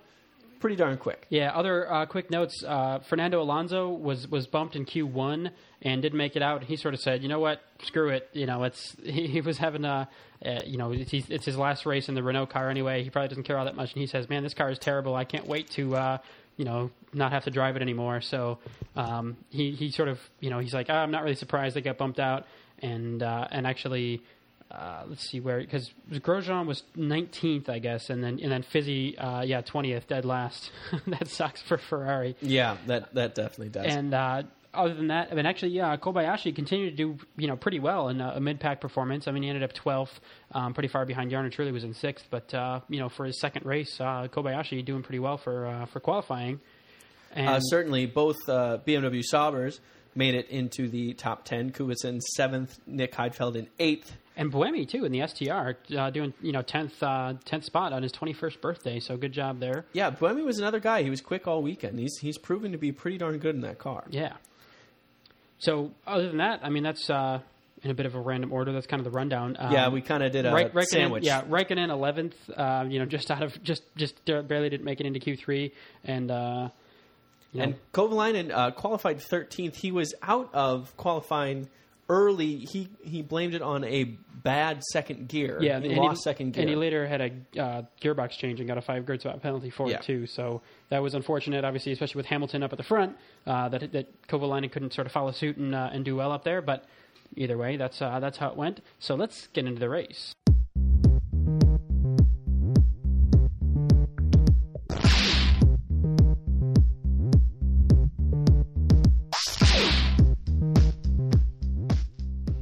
[0.60, 1.26] pretty darn quick.
[1.30, 1.50] yeah.
[1.52, 5.50] Other uh, quick notes: uh, Fernando Alonso was was bumped in Q one
[5.82, 6.64] and didn't make it out.
[6.64, 7.60] He sort of said, "You know what?
[7.82, 8.28] Screw it.
[8.32, 10.08] You know, it's he, he was having a,
[10.44, 13.02] uh, you know, it's, it's his last race in the Renault car anyway.
[13.02, 15.14] He probably doesn't care all that much." And he says, "Man, this car is terrible.
[15.16, 16.18] I can't wait to." Uh,
[16.56, 18.20] you know, not have to drive it anymore.
[18.20, 18.58] So
[18.94, 21.80] um, he he sort of you know he's like, "Ah, I'm not really surprised they
[21.80, 22.44] got bumped out,
[22.80, 24.22] and uh, and actually
[24.70, 29.18] uh, let's see where because Grosjean was 19th, I guess, and then and then Fizzy,
[29.18, 30.70] uh, yeah, 20th, dead last.
[31.08, 32.36] that sucks for Ferrari.
[32.40, 33.86] Yeah, that that definitely does.
[33.86, 37.56] And uh, other than that, I mean, actually, yeah, Kobayashi continued to do you know
[37.56, 39.26] pretty well in a, a mid pack performance.
[39.26, 40.12] I mean, he ended up 12th,
[40.52, 43.40] um, pretty far behind Jarno Trulli was in sixth, but uh, you know for his
[43.40, 46.60] second race, uh, Kobayashi doing pretty well for uh, for qualifying.
[47.32, 49.80] And uh, certainly, both uh, BMW Saubers
[50.14, 51.70] made it into the top ten.
[51.70, 54.16] Kubica in seventh, Nick Heidfeld in eighth.
[54.36, 58.02] And Buemi too in the STR, uh, doing you know tenth uh, tenth spot on
[58.02, 58.98] his twenty first birthday.
[58.98, 59.84] So good job there.
[59.92, 61.02] Yeah, Buemi was another guy.
[61.02, 61.98] He was quick all weekend.
[61.98, 64.04] He's he's proven to be pretty darn good in that car.
[64.08, 64.34] Yeah.
[65.58, 67.40] So other than that, I mean that's uh,
[67.82, 68.72] in a bit of a random order.
[68.72, 69.56] That's kind of the rundown.
[69.58, 71.24] Um, yeah, we kind of did a Raik- Raikkonen, sandwich.
[71.24, 72.34] Yeah, Raikkonen eleventh.
[72.56, 75.72] Uh, you know, just out of just just barely didn't make it into Q three,
[76.04, 76.68] and uh,
[77.54, 79.74] And Kovalainen uh, qualified 13th.
[79.74, 81.68] He was out of qualifying
[82.08, 82.56] early.
[82.58, 85.58] He he blamed it on a bad second gear.
[85.60, 86.62] Yeah, he and lost second gear.
[86.62, 89.70] and he later had a uh, gearbox change and got a five grid swap penalty
[89.70, 89.96] for Yeah.
[89.96, 90.26] it too.
[90.26, 93.16] So that was unfortunate, obviously, especially with Hamilton up at the front.
[93.46, 96.44] Uh, that that Kovalainen couldn't sort of follow suit and uh, and do well up
[96.44, 96.62] there.
[96.62, 96.84] But
[97.36, 98.80] either way, that's uh, that's how it went.
[98.98, 100.32] So let's get into the race.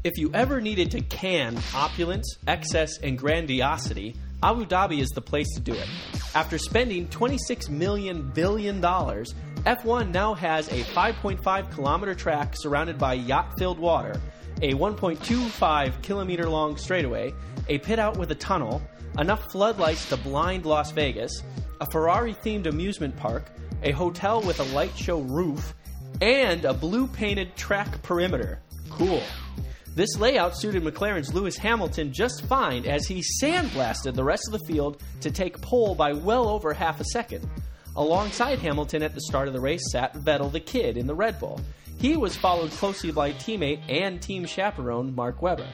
[0.09, 5.53] If you ever needed to can opulence, excess, and grandiosity, Abu Dhabi is the place
[5.53, 5.87] to do it.
[6.35, 9.35] After spending 26 million billion dollars,
[9.67, 14.19] F1 now has a 5.5 kilometer track surrounded by yacht-filled water,
[14.63, 17.35] a 1.25 kilometer long straightaway,
[17.69, 18.81] a pit out with a tunnel,
[19.19, 21.43] enough floodlights to blind Las Vegas,
[21.83, 23.51] a Ferrari-themed amusement park,
[23.83, 25.75] a hotel with a light show roof,
[26.23, 28.63] and a blue painted track perimeter.
[28.89, 29.23] Cool.
[29.99, 34.65] This layout suited McLaren's Lewis Hamilton just fine as he sandblasted the rest of the
[34.65, 37.51] field to take pole by well over half a second.
[37.97, 41.41] Alongside Hamilton at the start of the race sat Vettel the Kid in the Red
[41.41, 41.61] Bull.
[41.99, 45.67] He was followed closely by teammate and team chaperone Mark Webber.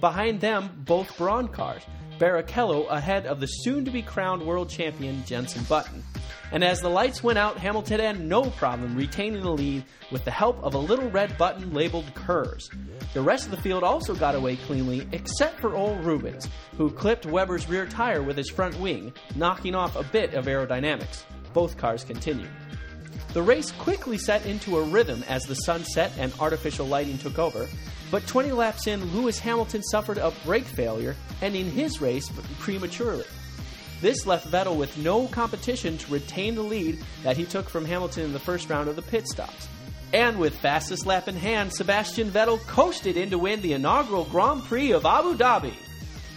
[0.00, 1.82] Behind them, both Braun cars,
[2.20, 6.04] Barrichello ahead of the soon to be crowned world champion Jenson Button.
[6.52, 10.30] And as the lights went out, Hamilton had no problem retaining the lead with the
[10.30, 12.68] help of a little red button labeled KERS.
[13.14, 17.24] The rest of the field also got away cleanly, except for old Rubens, who clipped
[17.24, 21.22] Webber's rear tire with his front wing, knocking off a bit of aerodynamics.
[21.54, 22.50] Both cars continued.
[23.32, 27.38] The race quickly set into a rhythm as the sun set and artificial lighting took
[27.38, 27.68] over,
[28.10, 33.24] but 20 laps in, Lewis Hamilton suffered a brake failure, ending his race prematurely.
[34.00, 38.24] This left Vettel with no competition to retain the lead that he took from Hamilton
[38.24, 39.68] in the first round of the pit stops.
[40.12, 44.64] And with fastest lap in hand, Sebastian Vettel coasted in to win the inaugural Grand
[44.64, 45.74] Prix of Abu Dhabi.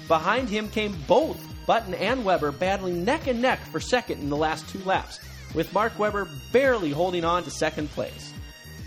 [0.07, 4.37] Behind him came both Button and Webber battling neck and neck for second in the
[4.37, 5.19] last two laps,
[5.55, 8.32] with Mark Webber barely holding on to second place.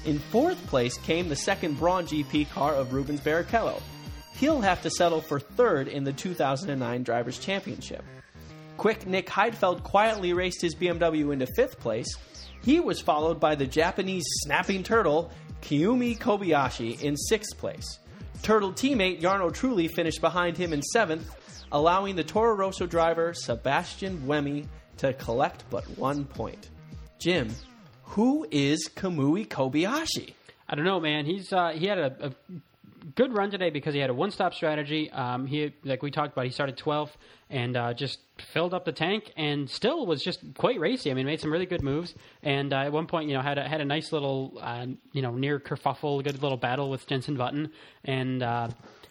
[0.06, 3.82] In fourth place came the second Braun GP car of Rubens Barrichello.
[4.34, 8.04] He'll have to settle for third in the 2009 Drivers' Championship.
[8.76, 12.06] Quick Nick Heidfeld quietly raced his BMW into fifth place.
[12.62, 17.98] He was followed by the Japanese snapping turtle, Kamui Kobayashi, in sixth place.
[18.42, 21.34] Turtle teammate Jarno Trulli finished behind him in seventh,
[21.72, 26.70] allowing the Toro Rosso driver Sebastian Buemi to collect but one point.
[27.18, 27.48] Jim,
[28.10, 30.34] who is Kamui Kobayashi?
[30.68, 31.26] I don't know, man.
[31.26, 32.32] He's uh, he had a, a
[33.14, 35.10] good run today because he had a one-stop strategy.
[35.10, 37.10] Um, he like we talked about, he started 12th
[37.50, 38.18] and uh, just
[38.52, 41.10] filled up the tank, and still was just quite racy.
[41.10, 43.58] I mean, made some really good moves, and uh, at one point, you know, had
[43.58, 47.36] a, had a nice little uh, you know near kerfuffle, good little battle with Jenson
[47.36, 47.70] Button,
[48.04, 48.42] and.
[48.42, 48.68] Uh,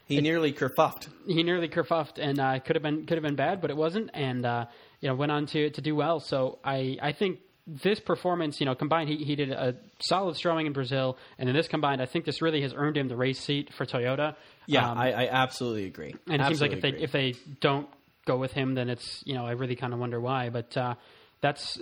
[0.07, 1.07] He nearly kerfuffed.
[1.25, 4.11] he nearly kerfuffed and uh, could have been could have been bad, but it wasn't,
[4.13, 4.65] and uh,
[5.01, 6.19] you know went on to to do well.
[6.19, 10.67] So I I think this performance, you know, combined, he, he did a solid showing
[10.67, 13.39] in Brazil, and then this combined, I think this really has earned him the race
[13.39, 14.35] seat for Toyota.
[14.67, 16.15] Yeah, Um, I, I absolutely agree.
[16.29, 17.87] and it seems like if Absolutely they if they don't
[18.25, 20.49] go with him, then it's you know I really kind of wonder why.
[20.49, 20.95] But uh,
[21.41, 21.79] that's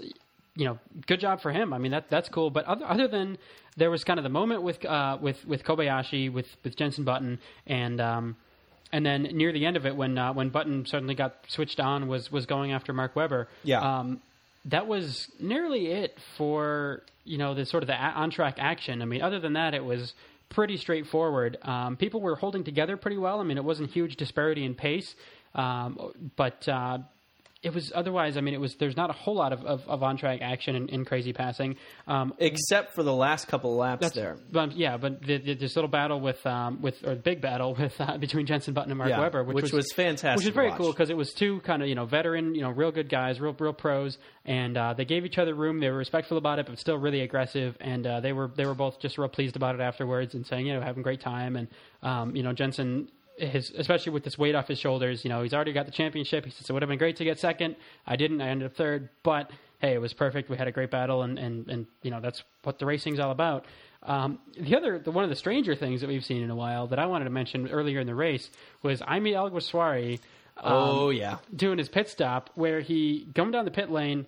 [0.55, 1.73] you know good job for him.
[1.73, 2.49] I mean that that's cool.
[2.49, 3.37] But other, other than
[3.75, 7.39] there was kind of the moment with uh, with with Kobayashi with with Jenson Button
[7.67, 7.99] and.
[7.99, 8.35] Um,
[8.91, 12.07] and then near the end of it, when uh, when Button suddenly got switched on,
[12.07, 13.47] was was going after Mark Webber.
[13.63, 13.79] Yeah.
[13.81, 14.21] Um,
[14.65, 19.01] that was nearly it for you know the sort of the on track action.
[19.01, 20.13] I mean, other than that, it was
[20.49, 21.57] pretty straightforward.
[21.63, 23.39] Um, people were holding together pretty well.
[23.39, 25.15] I mean, it wasn't huge disparity in pace,
[25.55, 26.99] um, but uh,
[27.63, 28.35] it was otherwise.
[28.35, 30.75] I mean, it was there's not a whole lot of, of, of on track action
[30.75, 31.77] in, in crazy passing.
[32.07, 34.37] Um, except for the last couple of laps there.
[34.51, 37.99] But yeah, but the, the, this little battle with um, with or big battle with
[37.99, 40.71] uh, between Jenson Button and Mark Yeah, Webber, which, which was fantastic which was very
[40.73, 43.39] cool because it was two kind of you know veteran, you know, real good guys,
[43.39, 45.79] real real pros, and uh, they gave each other room.
[45.79, 48.75] They were respectful about it, but still really aggressive, and uh, they were they were
[48.75, 51.55] both just real pleased about it afterwards and saying you know having a great time,
[51.55, 51.67] and
[52.01, 53.09] um, you know Jenson.
[53.37, 56.45] His, especially with this weight off his shoulders, you know, he's already got the championship.
[56.45, 57.75] He says it would have been great to get second.
[58.05, 58.41] I didn't.
[58.41, 60.49] I ended up third, but hey, it was perfect.
[60.49, 63.31] We had a great battle, and and, and you know that's what the racing's all
[63.31, 63.65] about.
[64.03, 66.87] Um, the other, the, one of the stranger things that we've seen in a while
[66.87, 68.49] that I wanted to mention earlier in the race
[68.81, 70.19] was Jaime Alguersuari
[70.57, 74.27] um, oh yeah, doing his pit stop where he going down the pit lane.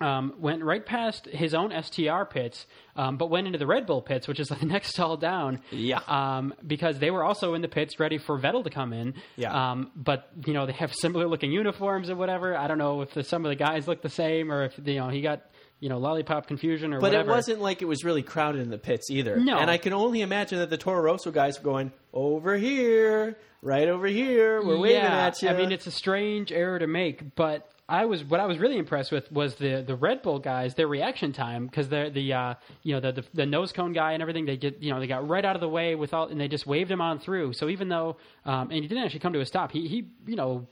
[0.00, 4.00] Um, went right past his own STR pits, um, but went into the Red Bull
[4.00, 5.60] pits, which is the next stall down.
[5.70, 6.00] Yeah.
[6.06, 9.14] Um, because they were also in the pits ready for Vettel to come in.
[9.36, 9.70] Yeah.
[9.72, 12.56] Um, but you know they have similar looking uniforms or whatever.
[12.56, 14.96] I don't know if the, some of the guys look the same or if you
[14.96, 15.42] know he got
[15.80, 17.30] you know lollipop confusion or But whatever.
[17.30, 19.36] it wasn't like it was really crowded in the pits either.
[19.36, 19.58] No.
[19.58, 23.88] And I can only imagine that the Toro Rosso guys were going, over here, right
[23.88, 25.48] over here, we're waving yeah, at you.
[25.48, 28.76] I mean, it's a strange error to make, but I was what I was really
[28.76, 32.54] impressed with was the the Red Bull guys, their reaction time because they're the uh,
[32.82, 34.44] you know the, the the nose cone guy and everything.
[34.44, 36.48] They get you know they got right out of the way with all and they
[36.48, 37.54] just waved him on through.
[37.54, 40.36] So even though um, and he didn't actually come to a stop, he he you
[40.36, 40.66] know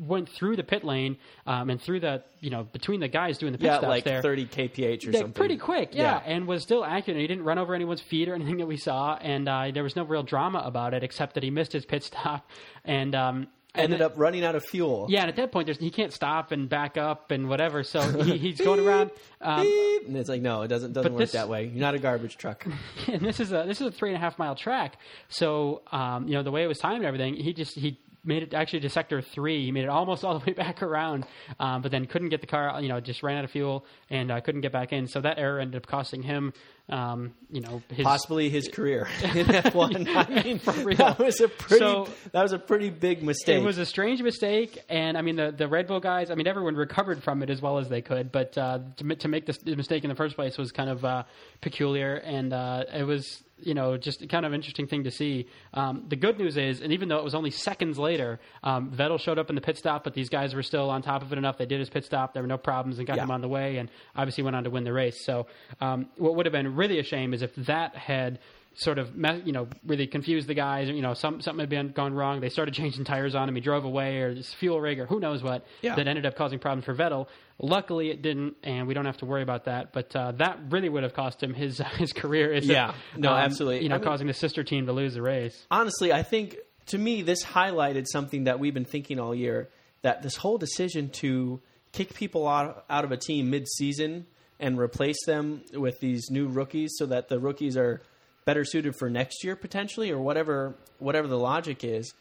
[0.00, 1.16] went through the pit lane
[1.46, 4.04] um, and through the you know between the guys doing the pit yeah, stops like
[4.04, 4.22] there.
[4.22, 5.32] 30 kph or something.
[5.32, 6.22] pretty quick, yeah, Yeah.
[6.34, 7.20] and was still accurate.
[7.20, 9.96] He didn't run over anyone's feet or anything that we saw, and uh, there was
[9.96, 12.48] no real drama about it except that he missed his pit stop
[12.84, 15.06] and um, and Ended then- up running out of fuel.
[15.08, 17.84] yeah, and at that point, there's, he can't stop and back up and whatever.
[17.84, 19.10] So he, he's going around.
[19.40, 19.60] Um.
[20.06, 21.64] And it's like, no, it doesn't doesn't work this- that way.
[21.66, 22.66] You're not a garbage truck.
[23.06, 24.96] and this is a this is a three and a half mile track.
[25.28, 28.42] So um, you know the way it was timed and everything, he just he made
[28.42, 29.64] it actually to sector three.
[29.66, 31.26] He made it almost all the way back around,
[31.60, 32.80] um, but then couldn't get the car.
[32.80, 35.06] You know, just ran out of fuel and uh, couldn't get back in.
[35.06, 36.52] So that error ended up costing him.
[36.90, 40.08] Um, you know, his Possibly his career in F1.
[40.16, 43.60] I mean, that was a pretty So- that was a pretty big mistake.
[43.60, 46.30] It was a strange mistake, and I mean the the Red Bull guys.
[46.30, 49.28] I mean everyone recovered from it as well as they could, but uh, to, to
[49.28, 51.24] make this mistake in the first place was kind of uh,
[51.60, 55.46] peculiar, and uh, it was you know just kind of interesting thing to see.
[55.74, 59.18] Um, the good news is, and even though it was only seconds later, um, Vettel
[59.20, 61.38] showed up in the pit stop, but these guys were still on top of it
[61.38, 61.58] enough.
[61.58, 62.32] They did his pit stop.
[62.34, 63.24] There were no problems and got Yeah.
[63.24, 65.24] him on the way, and obviously went on to win the race.
[65.24, 65.48] So
[65.80, 68.38] um, what would have been really a shame is if that had
[68.74, 69.10] sort of
[69.44, 70.88] you know really confused the guys.
[70.88, 72.40] Or you know, some something had been gone wrong.
[72.40, 73.54] They started changing tires on him.
[73.56, 75.66] He drove away, or this fuel rig, or who knows what.
[75.82, 75.96] Yeah.
[75.96, 77.26] That ended up causing problems for Vettel.
[77.60, 79.92] Luckily, it didn't, and we don't have to worry about that.
[79.92, 82.52] But uh, that really would have cost him his his career.
[82.52, 82.90] Is Yeah.
[83.14, 83.82] it, No, absolutely.
[83.82, 85.66] You know, I mean- causing the sister team to lose the race.
[85.70, 89.68] honestly, I think to me this highlighted something that we've been thinking all year
[90.02, 91.60] that this whole decision to
[91.92, 94.24] kick people out, out of a team mid-season
[94.60, 98.02] and replace them with these new rookies so that the rookies are
[98.44, 102.12] better suited for next year potentially or whatever whatever the logic is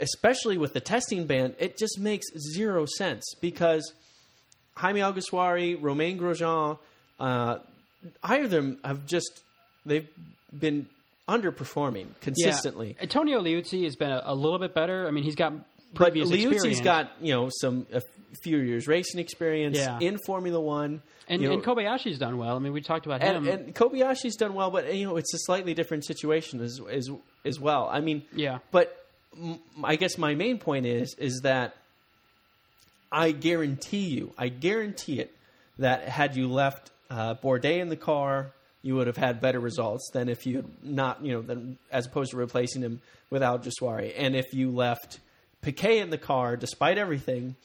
[0.00, 3.92] especially with the testing ban it just makes zero sense because
[4.80, 6.78] Jaime Alguersuari, Romain Grosjean,
[7.18, 7.58] uh,
[8.22, 9.42] either of them have just
[9.84, 10.08] they've
[10.58, 10.86] been
[11.28, 12.96] underperforming consistently.
[12.96, 13.02] Yeah.
[13.02, 15.06] Antonio Liuzzi has been a, a little bit better.
[15.06, 15.52] I mean, he's got
[15.92, 16.80] But previous Liuzzi's experience.
[16.82, 18.00] got you know some a
[18.42, 19.98] few years racing experience Yeah.
[20.00, 22.54] in Formula One, and, you know, and Kobayashi's done well.
[22.54, 23.48] I mean, we talked about and, him.
[23.66, 27.10] and Kobayashi's done well, but you know it's a slightly different situation as as
[27.44, 27.88] as well.
[27.90, 28.96] I mean, yeah, but
[29.36, 31.74] m- I guess my main point is is that
[33.12, 35.34] I guarantee you, I guarantee it,
[35.78, 40.08] that had you left uh, Bourdais in the car, you would have had better results
[40.12, 44.12] than if you had not, you know, than as opposed to replacing him with Alguersuari.
[44.16, 45.18] And if you left
[45.62, 47.56] Piquet in the car, despite everything,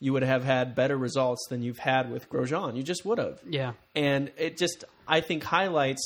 [0.00, 2.76] you would have had better results than you've had with Grosjean.
[2.76, 3.72] You just would have yeah.
[3.94, 6.02] and it just I think highlights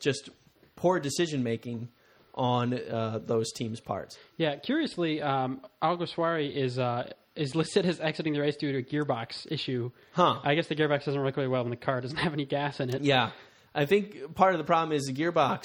[0.00, 0.30] just
[0.76, 1.88] poor decision making
[2.34, 4.18] on uh, those teams' parts.
[4.36, 8.82] Yeah, curiously, um, Alguersuari is uh, is listed as exiting the race due to a
[8.82, 9.90] gearbox issue.
[10.12, 10.40] Huh.
[10.42, 12.80] I guess the gearbox doesn't work really well when the car doesn't have any gas
[12.80, 13.02] in it.
[13.02, 13.30] Yeah,
[13.74, 15.64] I think part of the problem is the gearbox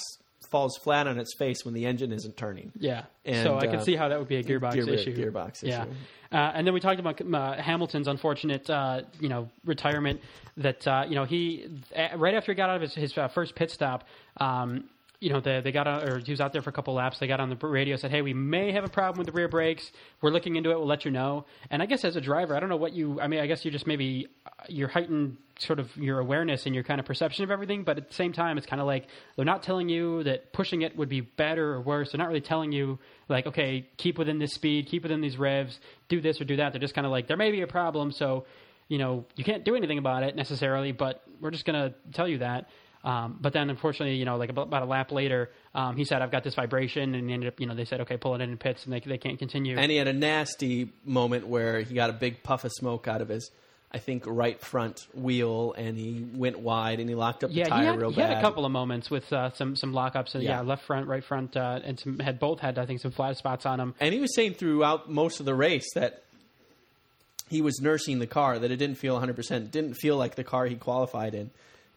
[0.50, 2.72] falls flat on its face when the engine isn't turning.
[2.80, 3.04] Yeah.
[3.26, 5.16] And, so I can uh, see how that would be a gearbox gear- issue.
[5.16, 5.84] gearbox Yeah.
[5.84, 5.92] issue.
[6.32, 10.22] Uh, and then we talked about uh, Hamilton's unfortunate, uh, you know, retirement.
[10.58, 13.28] That uh, you know he uh, right after he got out of his, his uh,
[13.30, 14.06] first pit stop.
[14.38, 16.94] Um, you know, they, they got on, or he was out there for a couple
[16.94, 17.20] laps.
[17.20, 19.50] They got on the radio, said, "Hey, we may have a problem with the rear
[19.50, 19.92] brakes.
[20.22, 20.78] We're looking into it.
[20.78, 23.20] We'll let you know." And I guess as a driver, I don't know what you.
[23.20, 26.74] I mean, I guess you just maybe uh, your heightened sort of your awareness and
[26.74, 27.84] your kind of perception of everything.
[27.84, 30.84] But at the same time, it's kind of like they're not telling you that pushing
[30.84, 32.14] it would be better or worse.
[32.14, 35.80] They're not really telling you like, okay, keep within this speed, keep within these revs,
[36.08, 36.72] do this or do that.
[36.72, 38.46] They're just kind of like, there may be a problem, so
[38.88, 42.28] you know you can't do anything about it necessarily, but we're just going to tell
[42.28, 42.70] you that.
[43.04, 46.22] Um, but then, unfortunately, you know, like about, about a lap later, um, he said,
[46.22, 48.42] "I've got this vibration," and he ended up, you know, they said, "Okay, pull it
[48.42, 49.78] in pits," and they they can't continue.
[49.78, 53.22] And he had a nasty moment where he got a big puff of smoke out
[53.22, 53.52] of his,
[53.92, 57.70] I think, right front wheel, and he went wide and he locked up the yeah,
[57.70, 58.30] tire he had, real he bad.
[58.32, 60.36] had a couple of moments with uh, some some lockups.
[60.36, 60.58] And, yeah.
[60.58, 60.62] Yeah.
[60.62, 63.66] left front, right front, uh, and some had both had I think some flat spots
[63.66, 63.96] on them.
[64.02, 66.24] And he was saying throughout most of the race that
[67.50, 70.66] he was nursing the car, that it didn't feel 100%, didn't feel like the car
[70.66, 71.50] he qualified in.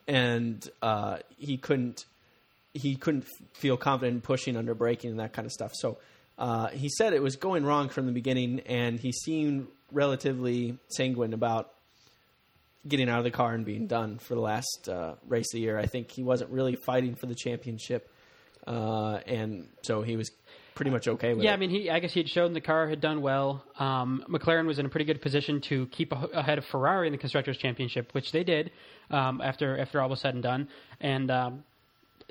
[0.08, 2.04] And uh, he couldn't
[2.74, 5.72] he couldn't feel confident in pushing under braking and that kind of stuff.
[5.74, 5.98] So
[6.38, 11.34] uh, he said it was going wrong from the beginning, and he seemed relatively sanguine
[11.34, 11.70] about
[12.88, 15.60] getting out of the car and being done for the last uh, race of the
[15.60, 15.78] year.
[15.78, 18.10] I think he wasn't really fighting for the championship,
[18.66, 20.30] uh, and so he was
[20.74, 21.54] pretty much okay with Yeah, it.
[21.54, 23.64] I mean, he I guess he had shown the car had done well.
[23.78, 27.12] Um, McLaren was in a pretty good position to keep a, ahead of Ferrari in
[27.12, 28.70] the constructors' championship, which they did
[29.10, 30.68] um, after after all was said and done.
[31.00, 31.64] And um,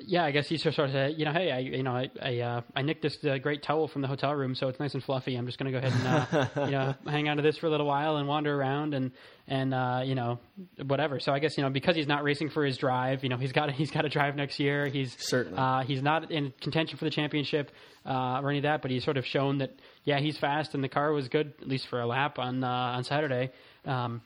[0.06, 2.38] yeah, I guess he sort of said, you know, hey, I you know I I,
[2.40, 5.02] uh, I nicked this uh, great towel from the hotel room, so it's nice and
[5.02, 5.36] fluffy.
[5.36, 7.66] I'm just going to go ahead and uh, you know hang on to this for
[7.66, 9.12] a little while and wander around and
[9.48, 10.38] and uh, you know
[10.86, 11.20] whatever.
[11.20, 13.52] So I guess you know because he's not racing for his drive, you know he's
[13.52, 14.86] got he's got to drive next year.
[14.86, 15.58] He's Certainly.
[15.58, 17.70] uh, he's not in contention for the championship
[18.06, 19.72] uh, or any of that, but he's sort of shown that
[20.04, 22.68] yeah he's fast and the car was good at least for a lap on uh,
[22.68, 23.50] on Saturday.
[23.84, 24.22] Um,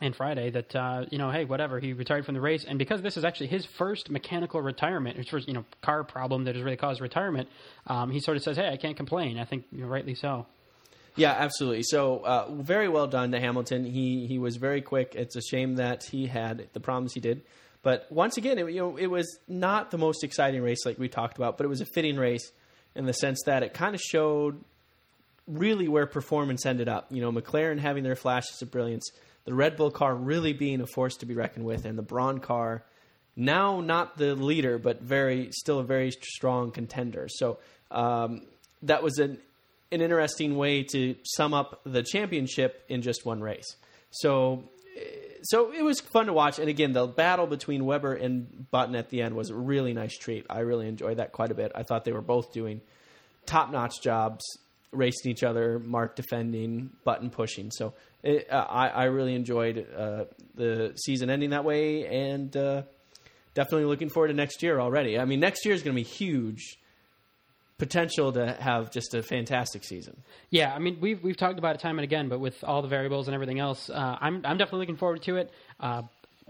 [0.00, 1.78] and Friday that uh, you know, hey, whatever.
[1.78, 5.28] He retired from the race, and because this is actually his first mechanical retirement, his
[5.28, 7.48] first you know car problem that has really caused retirement,
[7.86, 9.38] um, he sort of says, hey, I can't complain.
[9.38, 10.46] I think you know, rightly so.
[11.16, 11.82] Yeah, absolutely.
[11.82, 13.84] So uh, very well done to Hamilton.
[13.84, 15.14] He he was very quick.
[15.14, 17.42] It's a shame that he had the problems he did,
[17.82, 21.08] but once again, it, you know, it was not the most exciting race like we
[21.08, 22.52] talked about, but it was a fitting race
[22.94, 24.62] in the sense that it kind of showed
[25.46, 27.08] really where performance ended up.
[27.10, 29.10] You know, McLaren having their flashes of brilliance,
[29.50, 32.38] the Red Bull car really being a force to be reckoned with, and the Brawn
[32.38, 32.84] car
[33.34, 37.26] now not the leader, but very still a very strong contender.
[37.28, 37.58] So
[37.90, 38.42] um,
[38.82, 39.38] that was an
[39.90, 43.74] an interesting way to sum up the championship in just one race.
[44.10, 44.62] So
[45.42, 46.60] so it was fun to watch.
[46.60, 50.16] And again, the battle between Webber and Button at the end was a really nice
[50.16, 50.46] treat.
[50.48, 51.72] I really enjoyed that quite a bit.
[51.74, 52.82] I thought they were both doing
[53.46, 54.44] top notch jobs,
[54.92, 57.70] racing each other, Mark defending, Button pushing.
[57.70, 60.24] So it, uh, I, I really enjoyed uh,
[60.54, 62.82] the season ending that way, and uh,
[63.54, 65.18] definitely looking forward to next year already.
[65.18, 66.78] I mean, next year is going to be huge.
[67.78, 70.22] Potential to have just a fantastic season.
[70.50, 72.88] Yeah, I mean we've we've talked about it time and again, but with all the
[72.88, 75.50] variables and everything else, uh, I'm I'm definitely looking forward to it.
[75.80, 76.02] Uh,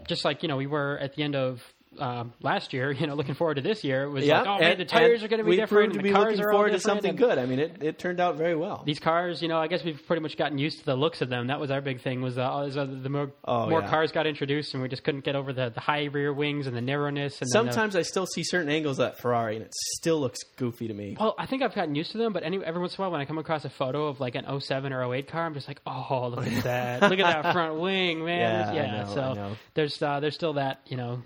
[0.09, 1.63] just like you know we were at the end of
[1.99, 4.03] um, last year, you know, looking forward to this year.
[4.03, 5.95] It was like, oh man, the tires are going to be different.
[5.95, 7.37] and the cars looking are forward to something good.
[7.37, 8.83] I mean, it, it turned out very well.
[8.85, 11.29] These cars, you know, I guess we've pretty much gotten used to the looks of
[11.29, 11.47] them.
[11.47, 12.21] That was our big thing.
[12.21, 13.89] Was, uh, was uh, the more Oh, more yeah.
[13.89, 16.75] cars got introduced, and we just couldn't get over the, the high rear wings and
[16.75, 17.41] the narrowness.
[17.41, 20.39] And then the- Sometimes I still see certain angles at Ferrari, and it still looks
[20.57, 21.17] goofy to me.
[21.19, 23.11] Well, I think I've gotten used to them, but any, every once in a while
[23.11, 25.67] when I come across a photo of like an 07 or 08 car, I'm just
[25.67, 27.01] like, oh, look at that.
[27.09, 28.73] look at that front wing, man.
[28.73, 29.03] Yeah, yeah.
[29.03, 31.21] know, so there's uh, there's still that, you know,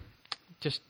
[0.66, 0.82] just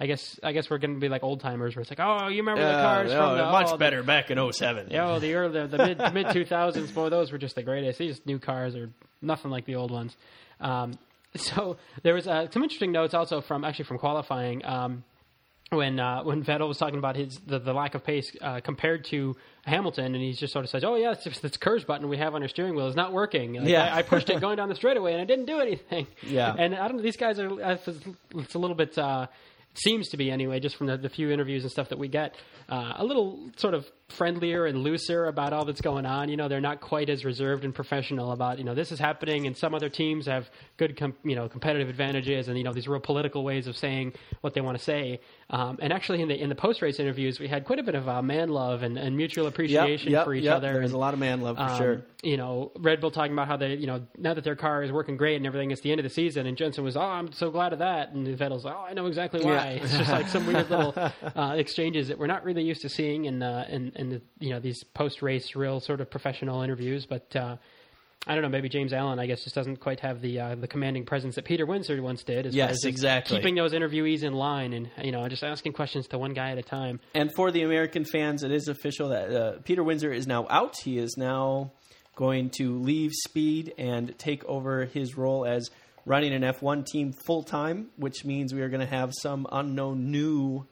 [0.00, 2.28] I guess I guess we're going to be like old timers where it's like, oh,
[2.28, 4.88] you remember the Uh, cars no, from the much oh, the- better back in 07.
[4.90, 7.98] yeah, oh, the early, the mid mid 2000s, boy, those were just the greatest.
[7.98, 8.90] These new cars are
[9.22, 10.16] nothing like the old ones.
[10.60, 10.98] Um,
[11.36, 14.64] so there was uh, some interesting notes also from actually from qualifying.
[14.64, 15.04] Um,
[15.70, 19.04] when uh, when Vettel was talking about his the, the lack of pace uh, compared
[19.06, 19.34] to
[19.64, 22.34] Hamilton, and he just sort of says, "Oh yeah, it's this KERS button we have
[22.34, 23.54] on our steering wheel is not working.
[23.54, 23.92] Like, Yeah.
[23.94, 26.06] I, I pushed it going down the straightaway and I didn't do anything.
[26.22, 26.54] Yeah.
[26.56, 27.02] and I don't know.
[27.02, 29.26] These guys are it's a little bit uh,
[29.74, 32.34] seems to be anyway, just from the, the few interviews and stuff that we get,
[32.68, 36.28] uh, a little sort of friendlier and looser about all that's going on.
[36.28, 39.46] You know, they're not quite as reserved and professional about you know this is happening,
[39.46, 42.88] and some other teams have good com- you know competitive advantages, and you know these
[42.88, 45.20] real political ways of saying what they want to say.
[45.50, 47.94] Um, and actually, in the in the post race interviews, we had quite a bit
[47.94, 50.56] of uh, man love and, and mutual appreciation yep, for each yep.
[50.56, 50.72] other.
[50.74, 52.06] There's and, a lot of man love for um, sure.
[52.22, 54.90] You know, Red Bull talking about how they, you know, now that their car is
[54.90, 56.46] working great and everything, it's the end of the season.
[56.46, 58.12] And Jenson was, oh, I'm so glad of that.
[58.12, 59.52] And the Vettel's like, oh, I know exactly why.
[59.52, 59.84] Yeah.
[59.84, 60.94] It's just like some weird little
[61.36, 64.50] uh, exchanges that we're not really used to seeing in, uh, in, in the, you
[64.50, 67.06] know, these post race, real sort of professional interviews.
[67.06, 67.56] But, uh,
[68.26, 68.48] I don't know.
[68.48, 71.44] Maybe James Allen, I guess, just doesn't quite have the uh, the commanding presence that
[71.44, 72.46] Peter Windsor once did.
[72.46, 73.36] As Yes, far as exactly.
[73.36, 76.56] Keeping those interviewees in line and you know just asking questions to one guy at
[76.56, 77.00] a time.
[77.14, 80.76] And for the American fans, it is official that uh, Peter Windsor is now out.
[80.82, 81.72] He is now
[82.16, 85.70] going to leave Speed and take over his role as
[86.06, 90.10] running an F1 team full time, which means we are going to have some unknown
[90.10, 90.64] new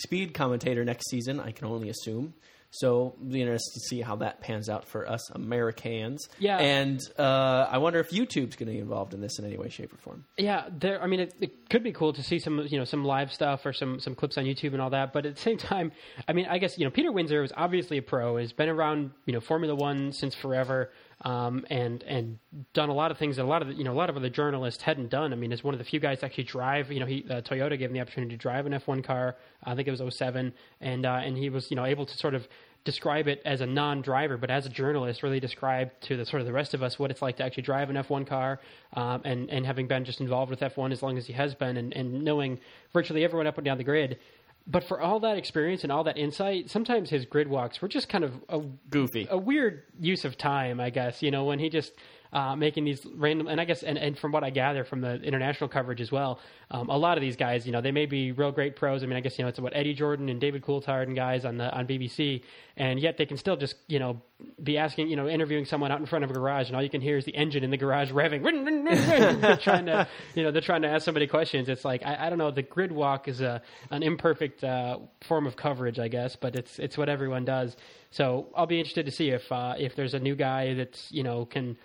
[0.00, 1.40] Speed commentator next season.
[1.40, 2.34] I can only assume.
[2.72, 6.28] So, be interested to see how that pans out for us Americans.
[6.38, 6.56] Yeah.
[6.58, 9.70] And uh, I wonder if YouTube's going to be involved in this in any way,
[9.70, 10.24] shape, or form.
[10.38, 11.02] Yeah, there.
[11.02, 13.66] I mean, it, it could be cool to see some, you know, some live stuff
[13.66, 15.12] or some some clips on YouTube and all that.
[15.12, 15.90] But at the same time,
[16.28, 18.36] I mean, I guess you know, Peter Windsor is obviously a pro.
[18.36, 20.92] Has been around, you know, Formula One since forever,
[21.22, 22.38] um, and and
[22.72, 24.30] done a lot of things that a lot of you know a lot of other
[24.30, 25.32] journalists hadn't done.
[25.32, 26.90] I mean, as one of the few guys actually drive.
[26.90, 29.36] You know, he uh, Toyota gave him the opportunity to drive an F1 car.
[29.64, 32.34] I think it was 07, and uh, and he was you know able to sort
[32.34, 32.48] of
[32.84, 36.46] describe it as a non-driver, but as a journalist, really describe to the sort of
[36.46, 38.60] the rest of us what it's like to actually drive an F1 car,
[38.94, 41.76] um, and and having been just involved with F1 as long as he has been,
[41.76, 42.58] and, and knowing
[42.92, 44.18] virtually everyone up and down the grid.
[44.66, 48.08] But for all that experience and all that insight, sometimes his grid walks were just
[48.08, 49.26] kind of a Goofy.
[49.30, 51.22] a weird use of time, I guess.
[51.22, 51.92] You know, when he just
[52.32, 53.46] uh, making these random.
[53.48, 56.40] And I guess, and, and from what I gather from the international coverage as well,
[56.70, 59.02] um, a lot of these guys, you know, they may be real great pros.
[59.02, 61.44] I mean, I guess you know it's what Eddie Jordan and David Coulthard and guys
[61.44, 62.42] on the on BBC,
[62.76, 64.20] and yet they can still just you know
[64.62, 66.90] be asking, you know, interviewing someone out in front of a garage, and all you
[66.90, 68.42] can hear is the engine in the garage revving.
[69.40, 71.68] they're trying to, you know, they're trying to ask somebody questions.
[71.68, 72.50] It's like I, I don't know.
[72.50, 76.78] The grid walk is a an imperfect uh, form of coverage, I guess, but it's
[76.78, 77.76] it's what everyone does.
[78.10, 81.22] So I'll be interested to see if uh, if there's a new guy that's you
[81.22, 81.76] know can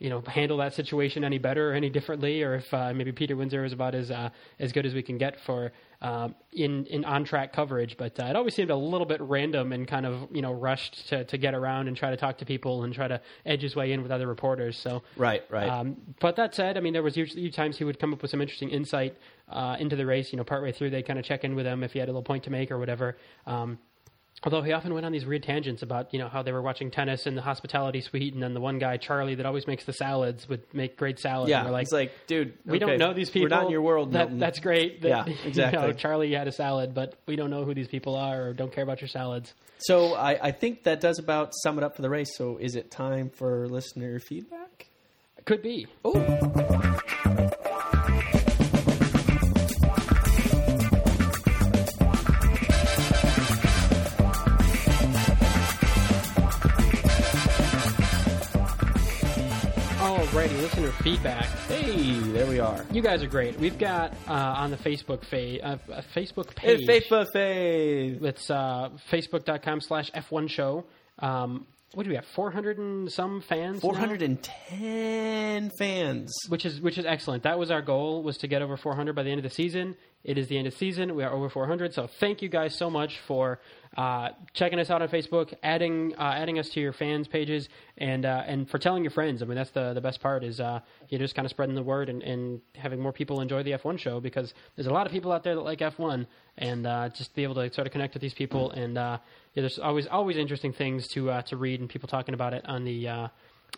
[0.00, 3.36] you know handle that situation any better or any differently, or if uh, maybe Peter
[3.36, 5.70] Windsor is about as uh, as good as we can get for
[6.00, 7.96] um, in in on track coverage.
[7.98, 11.08] But uh, it always seemed a little bit random and kind of you know rushed
[11.10, 13.76] to to get around and try to talk to people and try to edge his
[13.76, 14.76] way in with other reporters.
[14.76, 15.68] So Right, right.
[15.68, 18.30] um, but that said, I mean, there was usually times he would come up with
[18.30, 19.18] some interesting insight
[19.50, 20.32] uh, into the race.
[20.32, 22.12] You know, partway through, they kind of check in with him if he had a
[22.12, 23.18] little point to make or whatever.
[23.46, 23.78] Um,
[24.42, 26.90] although he often went on these weird tangents about you know how they were watching
[26.90, 29.92] tennis in the hospitality suite, and then the one guy Charlie that always makes the
[29.92, 31.50] salads would make great salads.
[31.50, 33.44] yeah, and we're like, it's like, dude, we okay, don't know these people.
[33.50, 34.12] We're not in your world.
[34.12, 35.02] That, that's great.
[35.02, 35.80] That, Yeah, You exactly.
[35.80, 38.72] know, Charlie had a salad, but we don't know who these people are or don't
[38.72, 39.52] care about your salads.
[39.78, 42.36] So I, I think that does about sum it up for the race.
[42.36, 44.86] So is it time for listener feedback?
[45.46, 45.86] Could be.
[46.04, 46.12] Oh,
[61.02, 61.44] feedback.
[61.68, 62.84] hey, there we are.
[62.92, 63.58] You guys are great.
[63.58, 66.80] We've got uh, on the Facebook fa- uh, a Facebook page.
[66.86, 68.22] Hey, faith, faith.
[68.22, 70.84] It's uh, facebook.com slash F1 show.
[71.18, 72.26] Um, what do we have?
[72.26, 73.76] 400 and some fans?
[73.76, 73.80] now?
[73.80, 76.32] Four hundred and ten fans.
[76.48, 77.42] Which is which is excellent.
[77.42, 79.96] That was our goal was to get over 400 by the end of the season.
[80.22, 81.16] It is the end of the season.
[81.16, 81.92] We are over 400.
[81.94, 83.58] So thank you guys so much for
[83.96, 87.68] uh, checking us out on Facebook, adding uh, adding us to your fans pages,
[87.98, 89.42] and uh, and for telling your friends.
[89.42, 91.82] I mean that's the the best part is uh, you're just kind of spreading the
[91.82, 95.12] word and, and having more people enjoy the F1 show because there's a lot of
[95.12, 96.26] people out there that like F1
[96.58, 99.18] and uh, just be able to sort of connect with these people and uh,
[99.54, 102.64] yeah, there's always always interesting things to uh, to read and people talking about it
[102.66, 103.08] on the.
[103.08, 103.28] Uh,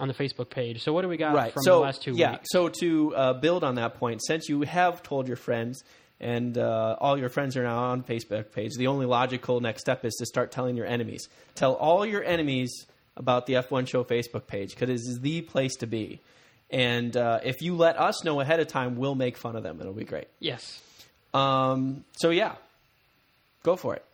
[0.01, 0.83] on the Facebook page.
[0.83, 1.53] So what do we got right.
[1.53, 2.33] from so the last two yeah.
[2.33, 2.49] weeks?
[2.51, 5.85] So to uh, build on that point, since you have told your friends
[6.23, 10.05] and uh, all your friends are now on Facebook page, the only logical next step
[10.05, 11.29] is to start telling your enemies.
[11.55, 15.77] Tell all your enemies about the F1 Show Facebook page because it is the place
[15.77, 16.21] to be.
[16.71, 19.81] And uh, if you let us know ahead of time, we'll make fun of them.
[19.81, 20.29] It'll be great.
[20.41, 20.81] Yes.
[21.35, 22.55] Um, so yeah,
[23.63, 24.05] go for it.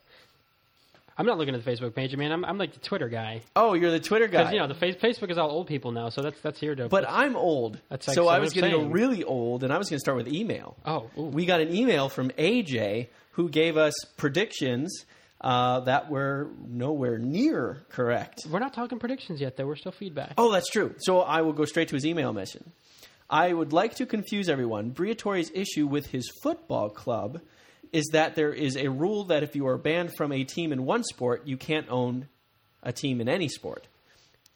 [1.19, 2.15] I'm not looking at the Facebook page.
[2.15, 4.39] I mean, I'm, I'm like the Twitter guy Oh, you're the Twitter guy.
[4.45, 6.75] because you know the face, Facebook is all old people now, so that's that's here
[6.77, 6.89] to.
[6.89, 8.93] But I'm old, That's so actually I was I'm going to go saying.
[8.93, 10.77] really old, and I was going to start with email.
[10.87, 11.23] oh, ooh.
[11.25, 15.05] We got an email from AJ who gave us predictions
[15.41, 18.41] uh, that were nowhere near correct.
[18.51, 19.57] we're not talking predictions yet.
[19.57, 20.35] Though we're still feedback.
[20.39, 20.95] Oh, that's true.
[20.99, 22.73] So I will go straight to his email mission.
[23.31, 24.91] I would like to confuse everyone.
[24.93, 27.41] Briatore's issue with his football club
[27.93, 30.85] is that there is a rule that if you are banned from a team in
[30.85, 32.29] one sport, you can't own
[32.83, 33.87] a team in any sport.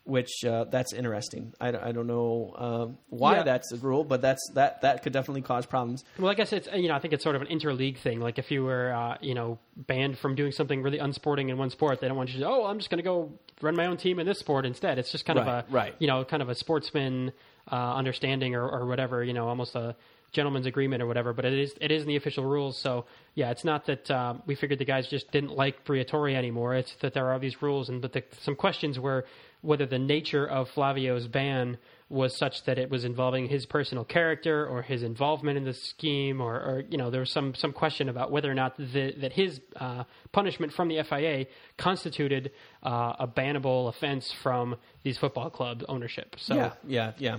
[0.05, 1.53] Which uh, that's interesting.
[1.61, 3.43] I, I don't know uh, why Yeah.
[3.43, 6.03] that's a rule, but that's that that could definitely cause problems.
[6.19, 8.19] Well, I guess it's you know I think it's sort of an interleague thing.
[8.19, 11.69] Like if you were uh, you know banned from doing something really unsporting in one
[11.69, 12.47] sport, they don't want you to.
[12.49, 13.31] Oh, I'm just going to go
[13.61, 14.99] run my own team in this sport instead.
[14.99, 15.95] It's just kind Right, of a right.
[15.99, 17.31] you know kind of a sportsman
[17.71, 19.23] uh, understanding or, or whatever.
[19.23, 19.95] You know, almost a
[20.33, 21.31] gentleman's agreement or whatever.
[21.31, 22.77] But it is it is in the official rules.
[22.77, 23.05] So
[23.35, 26.75] yeah, it's not that uh, we figured the guys just didn't like Briatore anymore.
[26.75, 29.25] It's that there are these rules, and but the, some questions were
[29.61, 31.77] whether the nature of Flavio's ban
[32.09, 36.41] was such that it was involving his personal character or his involvement in the scheme,
[36.41, 39.33] or, or you know, there was some some question about whether or not the, that
[39.33, 42.51] his uh, punishment from the FIA constituted
[42.83, 46.35] uh, a bannable offense from these football club ownership.
[46.37, 47.37] So Yeah, yeah, yeah.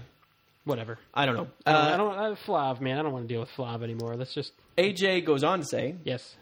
[0.65, 0.99] Whatever.
[1.13, 1.49] I don't know.
[1.67, 2.99] I don't, Uh, I don't uh, Flav, man.
[2.99, 4.17] I don't want to deal with Flav anymore.
[4.17, 6.37] Let's just AJ goes on to say, yes.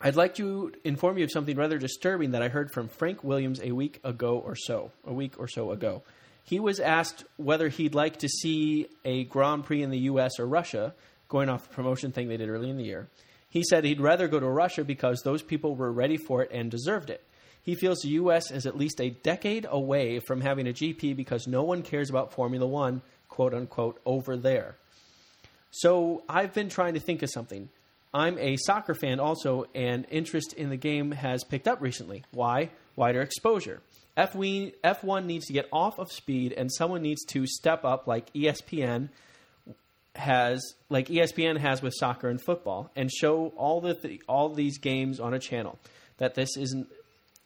[0.00, 3.60] I'd like to inform you of something rather disturbing that I heard from Frank Williams
[3.62, 4.90] a week ago or so.
[5.06, 6.02] A week or so ago.
[6.44, 10.46] He was asked whether he'd like to see a Grand Prix in the US or
[10.46, 10.94] Russia,
[11.28, 13.08] going off the promotion thing they did early in the year.
[13.48, 16.70] He said he'd rather go to Russia because those people were ready for it and
[16.70, 17.24] deserved it.
[17.62, 21.46] He feels the US is at least a decade away from having a GP because
[21.46, 23.00] no one cares about Formula One,
[23.34, 24.76] quote unquote, over there.
[25.72, 27.68] So I've been trying to think of something.
[28.14, 32.22] I'm a soccer fan also, and interest in the game has picked up recently.
[32.30, 32.70] Why?
[32.94, 33.80] Wider exposure.
[34.16, 38.32] F1 F1 needs to get off of speed, and someone needs to step up, like
[38.34, 39.08] ESPN
[40.14, 44.78] has, like ESPN has with soccer and football, and show all the th- all these
[44.78, 45.80] games on a channel.
[46.18, 46.86] That this isn't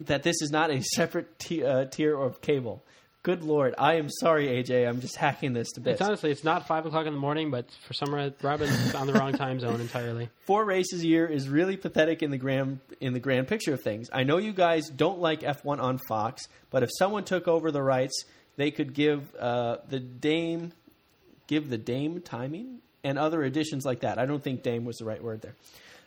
[0.00, 2.84] that this is not a separate t- uh, tier of cable.
[3.28, 4.88] Good lord, I am sorry, AJ.
[4.88, 6.00] I'm just hacking this to bits.
[6.00, 9.06] It's honestly, it's not five o'clock in the morning, but for some reason, Robin's on
[9.06, 10.30] the wrong time zone entirely.
[10.46, 13.82] Four races a year is really pathetic in the grand in the grand picture of
[13.82, 14.08] things.
[14.14, 17.82] I know you guys don't like F1 on Fox, but if someone took over the
[17.82, 18.24] rights,
[18.56, 20.72] they could give uh, the Dame
[21.48, 24.18] give the Dame timing and other additions like that.
[24.18, 25.54] I don't think Dame was the right word there.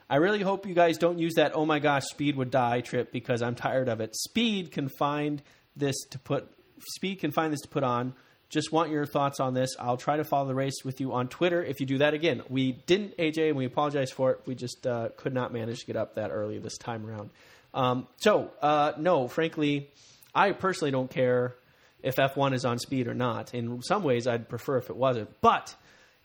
[0.10, 3.12] I really hope you guys don't use that oh my gosh speed would die trip
[3.12, 4.16] because I'm tired of it.
[4.16, 5.44] Speed can find
[5.76, 6.52] this to put
[6.96, 8.14] speed can find this to put on.
[8.50, 9.76] Just want your thoughts on this.
[9.80, 12.42] I'll try to follow the race with you on Twitter if you do that again.
[12.50, 14.42] We didn't AJ and we apologize for it.
[14.46, 17.30] We just uh, could not manage to get up that early this time around.
[17.74, 19.90] Um, so uh, no, frankly,
[20.36, 21.56] I personally don't care
[22.04, 23.54] if F1 is on speed or not.
[23.54, 25.30] In some ways, I'd prefer if it wasn't.
[25.40, 25.74] But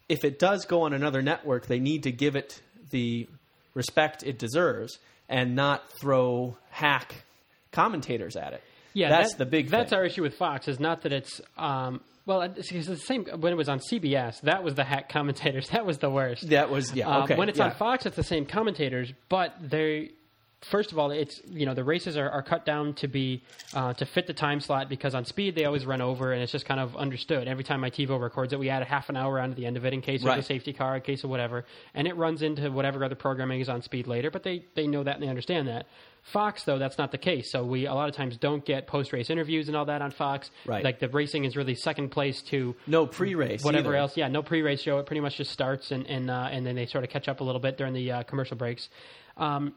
[0.08, 3.28] if it does go on another network, they need to give it the
[3.74, 4.98] respect it deserves
[5.28, 7.14] and not throw hack
[7.72, 8.62] commentators at it.
[8.96, 9.68] Yeah, that's that- the big.
[9.68, 9.98] That's thing.
[9.98, 11.40] our issue with Fox is not that it's.
[11.58, 14.40] Um, well, it's, it's the same when it was on CBS.
[14.40, 15.68] That was the hack commentators.
[15.72, 16.48] That was the worst.
[16.48, 17.08] That was yeah.
[17.08, 17.66] Um, when it's yeah.
[17.66, 20.10] on Fox, it's the same commentators, but they.
[20.62, 23.42] First of all, it's you know the races are, are cut down to be
[23.74, 26.50] uh, to fit the time slot because on speed they always run over and it's
[26.50, 27.46] just kind of understood.
[27.46, 29.76] Every time my TiVo records it, we add a half an hour onto the end
[29.76, 30.32] of it in case Right.
[30.32, 33.60] there's a safety car, in case of whatever, and it runs into whatever other programming
[33.60, 34.30] is on speed later.
[34.30, 35.86] But they they know that and they understand that.
[36.26, 37.52] Fox though that's not the case.
[37.52, 40.10] So we a lot of times don't get post race interviews and all that on
[40.10, 40.50] Fox.
[40.64, 40.82] Right.
[40.82, 43.62] Like the racing is really second place to no pre-race.
[43.62, 43.96] whatever either.
[43.96, 44.16] else.
[44.16, 44.98] Yeah, no pre-race show.
[44.98, 47.40] It pretty much just starts and and uh, and then they sort of catch up
[47.40, 48.88] a little bit during the uh, commercial breaks.
[49.36, 49.74] Um,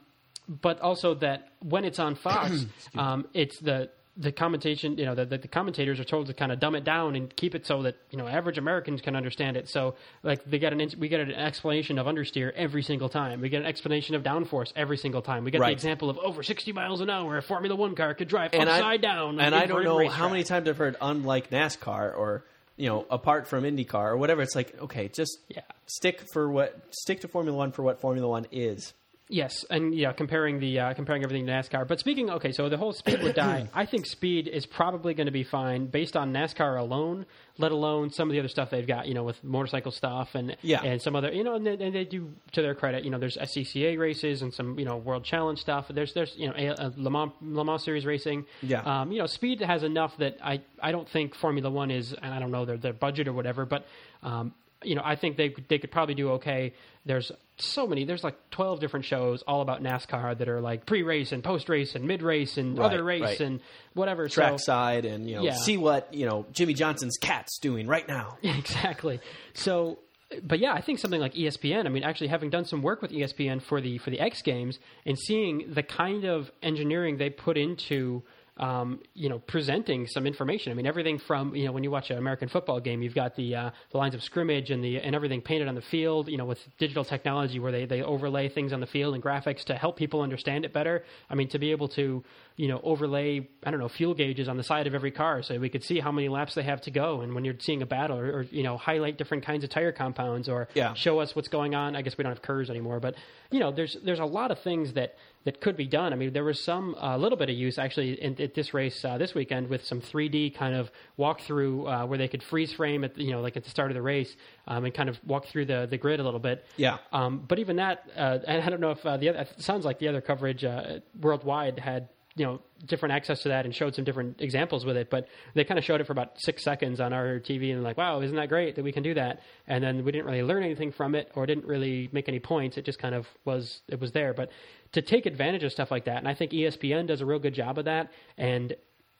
[0.48, 2.66] but also that when it's on Fox,
[2.98, 3.90] um, it's the
[4.20, 4.96] the commentation.
[4.98, 7.34] You know, the, the, the commentators are told to kind of dumb it down and
[7.34, 9.68] keep it so that you know average Americans can understand it.
[9.68, 13.40] So like they get an we get an explanation of understeer every single time.
[13.40, 15.42] We get an explanation of downforce every single time.
[15.44, 15.68] We get Right.
[15.68, 18.68] the example of over sixty miles an hour a Formula One car could drive And
[18.68, 19.40] I- upside down.
[19.40, 22.44] And I don't know how many times I've heard unlike NASCAR or
[22.76, 24.42] you know apart from IndyCar or whatever.
[24.42, 25.62] It's like okay, just Yeah.
[25.86, 28.92] stick for what stick to Formula One for what Formula One is.
[29.32, 31.86] Yes, and yeah, comparing the uh, comparing everything to NASCAR.
[31.86, 33.68] But speaking, okay, so the whole speed would die.
[33.74, 37.26] I think speed is probably going to be fine based on NASCAR alone,
[37.56, 40.56] let alone some of the other stuff they've got, you know, with motorcycle stuff and
[40.62, 40.82] Yeah.
[40.82, 43.18] and some other, you know, and they, and they do to their credit, you know,
[43.18, 45.86] there's SCCA races and some, you know, World Challenge stuff.
[45.88, 48.46] There's there's you know a, a Le, Mans, Le Mans Series racing.
[48.62, 48.80] Yeah.
[48.82, 52.34] um, you know, speed has enough that I I don't think Formula One is, and
[52.34, 53.86] I don't know their their budget or whatever, but.
[54.24, 56.72] Um, you know, I think they they could probably do okay.
[57.04, 58.04] There's so many.
[58.04, 62.06] There's like 12 different shows all about NASCAR that are like pre-race and post-race and
[62.06, 63.40] mid-race and Right, other race right.
[63.40, 63.60] and
[63.94, 64.28] whatever.
[64.28, 65.54] So, Trackside and you know Yeah.
[65.54, 68.38] see what you know Jimmie Johnson's cat's doing right now.
[68.42, 69.20] exactly.
[69.54, 69.98] So,
[70.42, 71.86] but yeah, I think something like ESPN.
[71.86, 74.78] I mean, actually, having done some work with ESPN for the for the X Games
[75.04, 78.22] and seeing the kind of engineering they put into.
[78.60, 80.70] Um, you know, presenting some information.
[80.70, 83.34] I mean, everything from you know when you watch an American football game, you've got
[83.34, 86.28] the uh, the lines of scrimmage and the and everything painted on the field.
[86.28, 89.64] You know, with digital technology where they they overlay things on the field and graphics
[89.64, 91.04] to help people understand it better.
[91.30, 92.22] I mean, to be able to
[92.62, 95.58] you know overlay I don't know fuel gauges on the side of every car so
[95.58, 97.22] we could see how many laps they have to go.
[97.22, 99.92] And when you're seeing a battle, or, or you know highlight different kinds of tire
[99.92, 100.92] compounds, or Yeah.
[100.94, 101.96] show us what's going on.
[101.96, 103.14] I guess we don't have KERS anymore, but
[103.50, 105.14] you know there's there's a lot of things that
[105.46, 106.12] that could be done.
[106.12, 109.02] I mean, there was some a little bit of use actually in, at this race
[109.06, 113.04] uh, this weekend with some 3D kind of walkthrough uh, where they could freeze frame
[113.04, 114.30] at the, you know like at the start of the race
[114.68, 116.64] um, and kind of walk through the the grid a little bit.
[116.76, 116.98] Yeah.
[117.12, 119.84] Um, but even that, uh, and I don't know if uh, the other, it sounds
[119.86, 123.94] like the other coverage uh, worldwide had you know different access to that and showed
[123.94, 125.10] some different examples with it.
[125.10, 127.96] But they kind of showed it for about six seconds on our TV and like,
[127.96, 129.40] wow, isn't that great that we can do that?
[129.66, 132.76] And then we didn't really learn anything from it or didn't really make any points.
[132.76, 134.32] It just kind of was it was there.
[134.32, 134.50] But
[134.92, 137.54] to take advantage of stuff like that, and I think ESPN does a real good
[137.54, 138.10] job of that.
[138.38, 138.74] And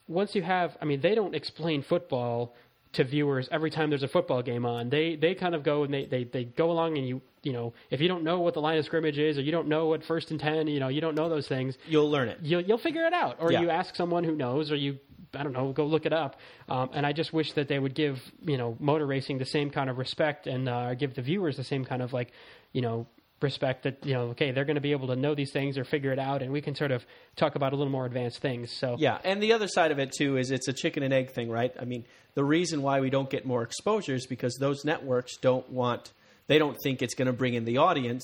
[0.07, 2.55] once you have, I mean, they don't explain football
[2.93, 4.89] to viewers every time there's a football game on.
[4.89, 7.73] They they kind of go and they, they, they go along and you you know
[7.89, 10.03] if you don't know what the line of scrimmage is or you don't know what
[10.03, 12.39] first and ten you know you don't know those things You'll learn it.
[12.41, 13.61] you'll you'll figure it out or Yeah.
[13.61, 14.99] you ask someone who knows or you
[15.33, 16.35] I don't know go look it up.
[16.67, 19.69] Um, and I just wish that they would give you know motor racing the same
[19.69, 22.31] kind of respect and uh, give the viewers the same kind of like
[22.73, 23.07] you know
[23.43, 25.83] respect that you know okay they're going to be able to know these things or
[25.83, 28.71] figure it out and we can sort of talk about a little more advanced things
[28.71, 31.31] so Yeah, and the other side of it too is it's a chicken and egg
[31.31, 31.73] thing, right?
[31.79, 35.69] I mean, the reason why we don't get more exposure is because those networks don't
[35.69, 36.11] want
[36.47, 38.23] they don't think it's going to bring in the audience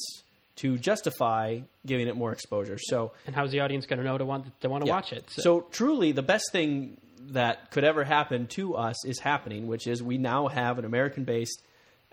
[0.58, 2.78] to justify giving it more exposure.
[2.80, 4.96] So, and how's the audience going to know to want to want to yeah.
[4.96, 5.62] watch it So.
[5.72, 6.98] truly the best thing
[7.30, 11.62] that could ever happen to us is happening, which is we now have an American-based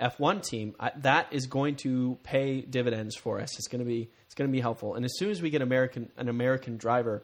[0.00, 0.74] F1 team.
[0.80, 3.58] I, that is going to pay dividends for us.
[3.58, 4.94] It's going to be it's going to be helpful.
[4.94, 7.22] And as soon as we get American an American driver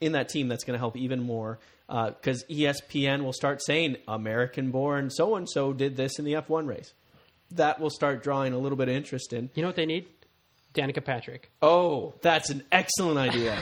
[0.00, 3.96] in that team that's going to help even more uh, because ESPN will start saying
[4.08, 6.94] American-born so and so did this in the F1 race.
[7.52, 9.50] That will start drawing a little bit of interest in.
[9.54, 10.06] You know what they need?
[10.72, 11.50] Danica Patrick.
[11.60, 13.60] Oh, that's an excellent idea.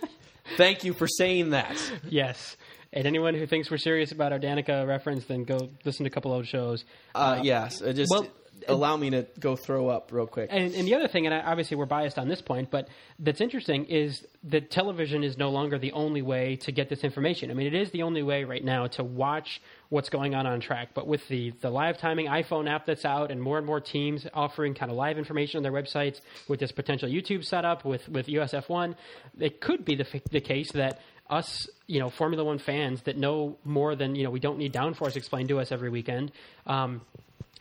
[0.56, 1.76] Thank you for saying that.
[2.08, 2.56] Yes.
[2.94, 6.14] And anyone who thinks we're serious about our Danica reference, then go listen to a
[6.14, 6.84] couple old shows.
[7.14, 8.28] Uh, yes, uh, just well,
[8.68, 10.48] allow me to go throw up real quick.
[10.52, 12.88] And, and the other thing, and I, obviously we're biased on this point, but
[13.18, 17.50] that's interesting is that television is no longer the only way to get this information.
[17.50, 20.60] I mean, it is the only way right now to watch what's going on on
[20.60, 20.90] track.
[20.94, 24.26] But with the, the live timing iPhone app that's out and more and more teams
[24.32, 28.26] offering kind of live information on their websites with this potential YouTube setup with, with
[28.26, 28.94] USF1,
[29.38, 31.00] it could be the, the case that
[31.34, 34.72] us, you know, Formula One fans that know more than, you know, we don't need
[34.72, 36.32] downforce explained to us every weekend.
[36.66, 37.02] Um,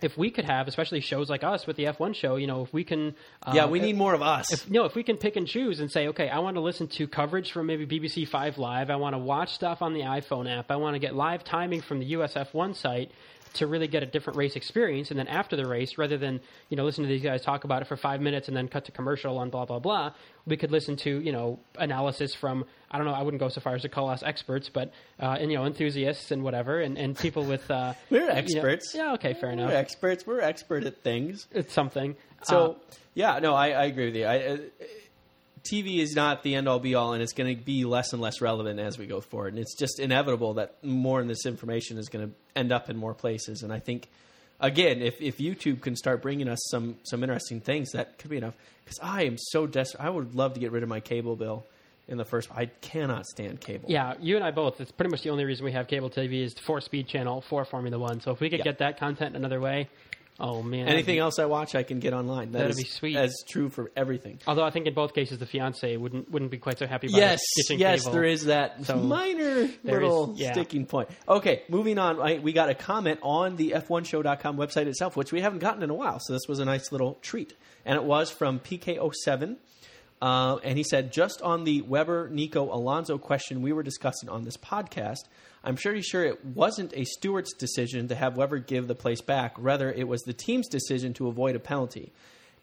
[0.02, 2.74] if we could have, especially shows like us with the F1 show, you know, if
[2.74, 4.52] we can, uh, yeah, we need more of us.
[4.52, 6.62] If, you know, if we can pick and choose and say, okay, I want to
[6.62, 10.02] listen to coverage from maybe BBC Five Live, I want to watch stuff on the
[10.02, 13.12] iPhone app, I want to get live timing from the USF1 site
[13.54, 15.12] to really get a different race experience.
[15.12, 17.82] And then after the race, rather than you know listen to these guys talk about
[17.82, 20.14] it for five minutes and then cut to commercial on blah blah blah,
[20.46, 23.62] we could listen to you know analysis from I don't know I wouldn't go so
[23.62, 26.98] far as to call us experts, but uh, and you know enthusiasts and whatever, and,
[26.98, 28.94] and people with uh, we're experts.
[28.94, 29.70] Know, yeah, okay, fair enough.
[29.70, 30.26] We're experts.
[30.26, 31.48] We're expert at things.
[31.52, 32.16] It's something.
[32.44, 34.26] So Uh, yeah, no, I, I agree with you.
[34.26, 34.58] I, uh,
[35.64, 38.22] TV is not the end all be all, and it's going to be less and
[38.22, 39.54] less relevant as we go forward.
[39.54, 42.98] And it's just inevitable that more of this information is going to end up in
[42.98, 43.64] more places.
[43.64, 44.10] And I think,
[44.60, 48.38] again, if, if YouTube can start bringing us some some interesting things, that could be
[48.38, 48.56] enough.
[48.84, 50.04] Because I am so desperate.
[50.04, 51.66] I would love to get rid of my cable bill
[52.10, 52.50] in the first.
[52.54, 53.86] I cannot stand cable.
[53.90, 54.82] yeah, you and I both.
[54.82, 57.64] It's pretty much the only reason we have cable TV is for Speed Channel for
[57.64, 58.20] Formula One.
[58.20, 58.66] So if we could Yeah.
[58.66, 59.88] get that content another way,
[60.40, 62.52] oh man, Anything else I watch, I can get online.
[62.52, 63.14] That That'd is- be sweet.
[63.16, 64.40] That's true for everything.
[64.48, 67.18] Although I think in both cases the fiance wouldn't wouldn't be quite so happy about
[67.18, 68.14] Yes, yes, cable.
[68.14, 70.52] there is that So, minor little is- yeah.
[70.54, 71.10] sticking point.
[71.28, 72.20] Okay, moving on.
[72.20, 75.90] I, we got a comment on the F1show.com website itself, which we haven't gotten in
[75.90, 76.20] a while.
[76.20, 77.54] So this was a nice little treat.
[77.86, 79.58] And it was from PK07.
[80.22, 84.46] Uh, and he said, just on the Webber, Nico, Alonso question we were discussing on
[84.46, 85.26] this podcast,
[85.64, 89.56] I'm pretty sure it wasn't a steward's decision to have Webber give the place back.
[89.58, 92.12] Rather, it was the team's decision to avoid a penalty.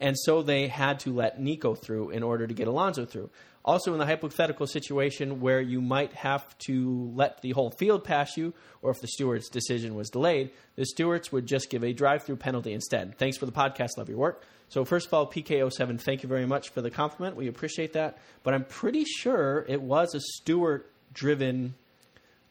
[0.01, 3.31] And so they had to let Nico through in order to get Alonso through.
[3.63, 8.35] Also, in the hypothetical situation where you might have to let the whole field pass
[8.37, 12.23] you, or if the steward's decision was delayed, the stewards would just give a drive
[12.23, 13.19] through penalty instead.
[13.19, 13.99] Thanks for the podcast.
[13.99, 14.47] Love your work.
[14.71, 17.37] So, first of all, PK07, thank you very much for the compliment.
[17.37, 18.19] We appreciate that.
[18.43, 21.75] But I'm pretty sure it was a steward driven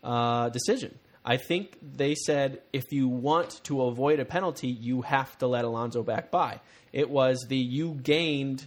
[0.04, 0.97] uh, decision.
[1.26, 5.66] I think they said if you want to avoid a penalty, you have to let
[5.66, 6.60] Alonso back by.
[6.91, 8.66] It was the you gained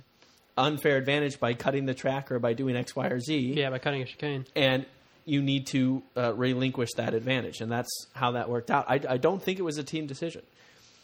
[0.57, 3.79] unfair advantage by cutting the track or by doing X, Y, or Z, yeah by
[3.79, 4.45] cutting a chicane.
[4.55, 4.85] and
[5.25, 7.61] you need to uh, relinquish that advantage.
[7.61, 8.87] And that's how that worked out.
[8.89, 10.43] I, I don't think it was a team decision.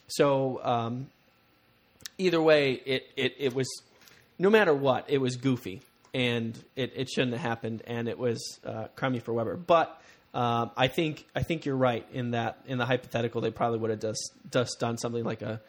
[0.09, 1.07] So um,
[2.19, 3.69] either way, it, it, it was
[4.39, 5.83] no matter what, it was goofy,
[6.15, 9.57] and it, it shouldn't have happened, and it was uh, crummy for Webber.
[9.57, 10.01] But
[10.35, 13.91] um, I think I think you're right in that in the hypothetical, they probably would
[13.91, 15.61] have just just done something like a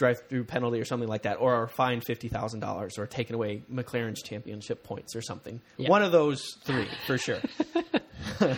[0.00, 4.22] drive-through penalty or something like that, or fined fifty thousand dollars, or taken away McLaren's
[4.22, 5.60] championship points or something.
[5.76, 5.90] Yeah.
[5.90, 7.38] One of those three for sure.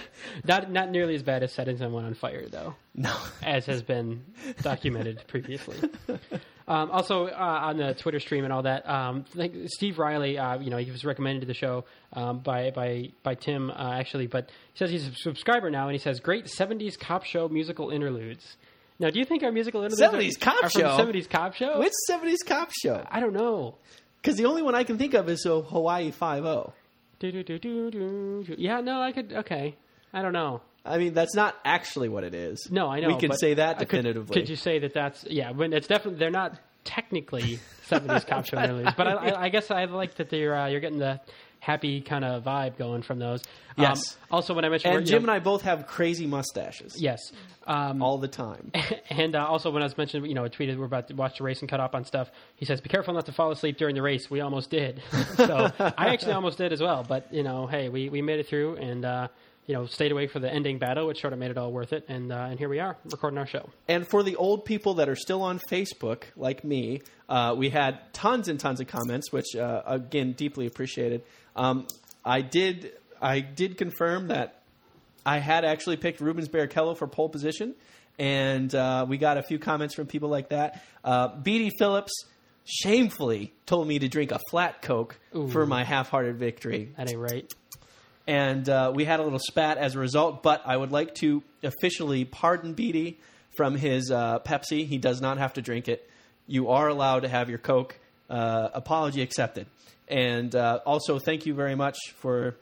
[0.44, 4.24] Not not nearly as bad as setting someone on fire though, no, as has been
[4.60, 5.76] documented previously.
[6.68, 9.24] Um, also uh, on the Twitter stream and all that, um,
[9.66, 13.34] Steve Riley, uh, you know, he was recommended to the show um, by by by
[13.34, 16.98] Tim uh, actually, but he says he's a subscriber now, and he says great '70s
[16.98, 18.56] cop show musical interludes.
[18.98, 20.96] Now, do you think our musical interludes 70s are, cop are from show?
[20.98, 21.78] '70s cop show?
[21.78, 23.04] which '70s cop show?
[23.10, 23.76] I don't know.
[24.20, 26.72] Because the only one I can think of is uh, Hawaii Five O.
[28.58, 29.32] Yeah, no, I could.
[29.32, 29.76] Okay,
[30.12, 30.60] I don't know.
[30.84, 32.68] I mean, that's not actually what it is.
[32.70, 33.08] No, I know.
[33.08, 34.34] We can say that I could- definitively.
[34.34, 35.52] Could, you say that that's yeah?
[35.52, 39.70] When it's definitely they're not technically seventies cop show interludes, but I, I, I guess
[39.70, 41.20] I like that you're uh, you're getting the
[41.62, 43.40] happy kind of vibe going from those.
[43.78, 44.18] Um, Yes.
[44.32, 47.00] also, when I mentioned and you Jim know- and I both have crazy mustaches.
[47.00, 47.20] yes.
[47.64, 48.72] Um, All the time.
[49.10, 51.38] and uh, also, when I was mentioning, you know, I tweeted we're about to watch
[51.38, 52.28] the race and cut up on stuff.
[52.56, 55.00] He says, "Be careful not to fall asleep during the race." We almost did.
[55.36, 57.04] so I actually almost did as well.
[57.08, 59.28] But you know, hey, we, we made it through, and uh,
[59.68, 61.92] you know, stayed awake for the ending battle, which sort of made it all worth
[61.92, 62.04] it.
[62.08, 63.70] And uh, and here we are recording our show.
[63.86, 68.12] And for the old people that are still on Facebook, like me, uh, we had
[68.12, 71.22] tons and tons of comments, which uh, again deeply appreciated.
[71.56, 71.86] Um,
[72.24, 74.62] I did I did confirm that
[75.24, 77.74] I had actually picked Rubens Barrichello for pole position,
[78.18, 80.82] and uh, we got a few comments from people like that.
[81.04, 82.12] Uh, Beatty Phillips
[82.64, 85.18] shamefully told me to drink a flat Coke
[85.50, 86.92] for my half-hearted victory.
[86.96, 87.52] That ain't right.
[88.26, 90.42] and uh, we had a little spat as a result.
[90.42, 93.18] But I would like to officially pardon Beatty
[93.56, 94.86] from his uh, Pepsi.
[94.86, 96.08] He does not have to drink it.
[96.46, 97.98] You are allowed to have your Coke.
[98.30, 99.66] Uh, apology accepted.
[100.12, 102.54] And uh, also, thank you very much for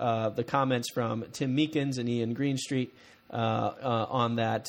[0.00, 2.88] uh, the comments from Tim Meekins and Ian Greenstreet
[3.30, 4.66] uh, uh, on that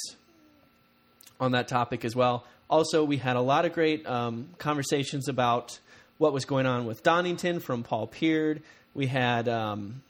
[1.39, 2.43] on that topic as well.
[2.69, 5.79] Also, we had a lot of great um, conversations about
[6.17, 8.61] what was going on with Donington from Paul Peard.
[8.93, 10.01] We had um,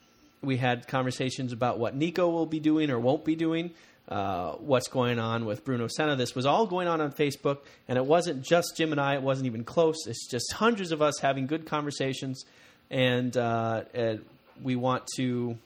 [0.42, 3.70] we had conversations about what Nico will be doing or won't be doing.
[4.08, 6.16] Uh, what's going on with Bruno Senna?
[6.16, 9.14] This was all going on on Facebook, and it wasn't just Jim and I.
[9.14, 10.06] It wasn't even close.
[10.06, 12.44] It's just hundreds of us having good conversations,
[12.90, 14.24] and, uh, and
[14.62, 15.58] we want to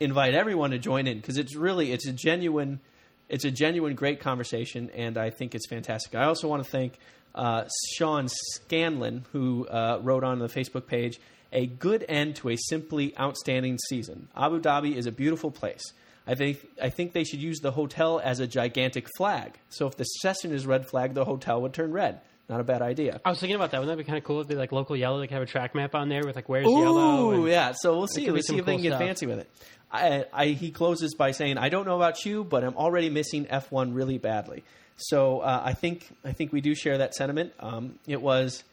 [0.00, 2.80] invite everyone to join in because it's really it's a genuine
[3.28, 6.14] it's a genuine great conversation, and I think it's fantastic.
[6.14, 6.98] I also want to thank
[7.34, 7.64] uh,
[7.94, 11.18] Sean Scanlon, who uh, wrote on the Facebook page,
[11.50, 14.28] a good end to a simply outstanding season.
[14.36, 15.94] Abu Dhabi is a beautiful place.
[16.26, 19.58] I think I think they should use the hotel as a gigantic flag.
[19.70, 22.20] So if the session is red flag, the hotel would turn red.
[22.48, 23.20] Not a bad idea.
[23.24, 23.78] I was thinking about that.
[23.80, 24.36] Wouldn't that be kind of cool?
[24.38, 25.18] It'd be like local yellow.
[25.18, 27.30] Like have a track map on there with like where's Ooh, yellow.
[27.32, 27.72] and- yeah.
[27.74, 28.24] So we'll see.
[28.24, 29.00] could We'll see if they can get stuff.
[29.00, 29.50] fancy with it.
[29.90, 33.44] I, I, he closes by saying, "I don't know about you, but I'm already missing
[33.46, 34.64] F1 really badly."
[34.96, 37.52] So uh, I think I think we do share that sentiment.
[37.60, 38.64] Um, it was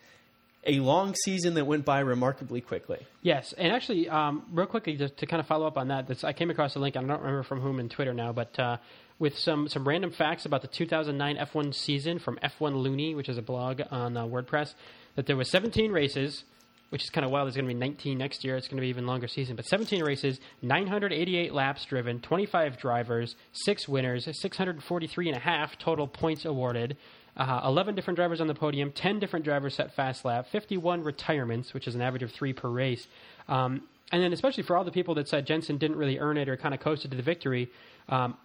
[0.65, 3.05] a long season that went by remarkably quickly.
[3.21, 6.23] Yes, and actually, um, real quickly to, to kind of follow up on that, this,
[6.23, 6.97] I came across a link.
[6.97, 8.77] I don't remember from whom in Twitter now, but uh,
[9.19, 13.37] with some some random facts about the 2009 F1 season from F1 Looney, which is
[13.37, 14.73] a blog on uh, WordPress,
[15.15, 16.43] that there was 17 races,
[16.89, 17.45] which is kind of wild.
[17.45, 18.55] There's going to be 19 next year.
[18.55, 23.35] It's going to be even longer season, but 17 races, 988 laps driven, 25 drivers,
[23.51, 26.97] six winners, 643 and a half total points awarded.
[27.39, 31.73] Uh, 11 different drivers on the podium, 10 different drivers set fast lap, 51 retirements,
[31.73, 33.07] which is an average of three per race.
[33.47, 36.49] Um, and then, especially for all the people that said Jenson didn't really earn it
[36.49, 37.69] or kind of coasted to the victory,
[38.09, 38.35] um,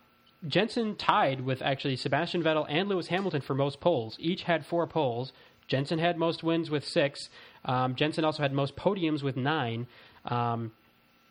[0.46, 4.16] Jenson tied with actually Sebastian Vettel and Lewis Hamilton for most poles.
[4.20, 5.32] Each had four poles.
[5.66, 7.30] Jenson had most wins with six.
[7.64, 9.88] Um, Jenson also had most podiums with nine.
[10.26, 10.70] Um,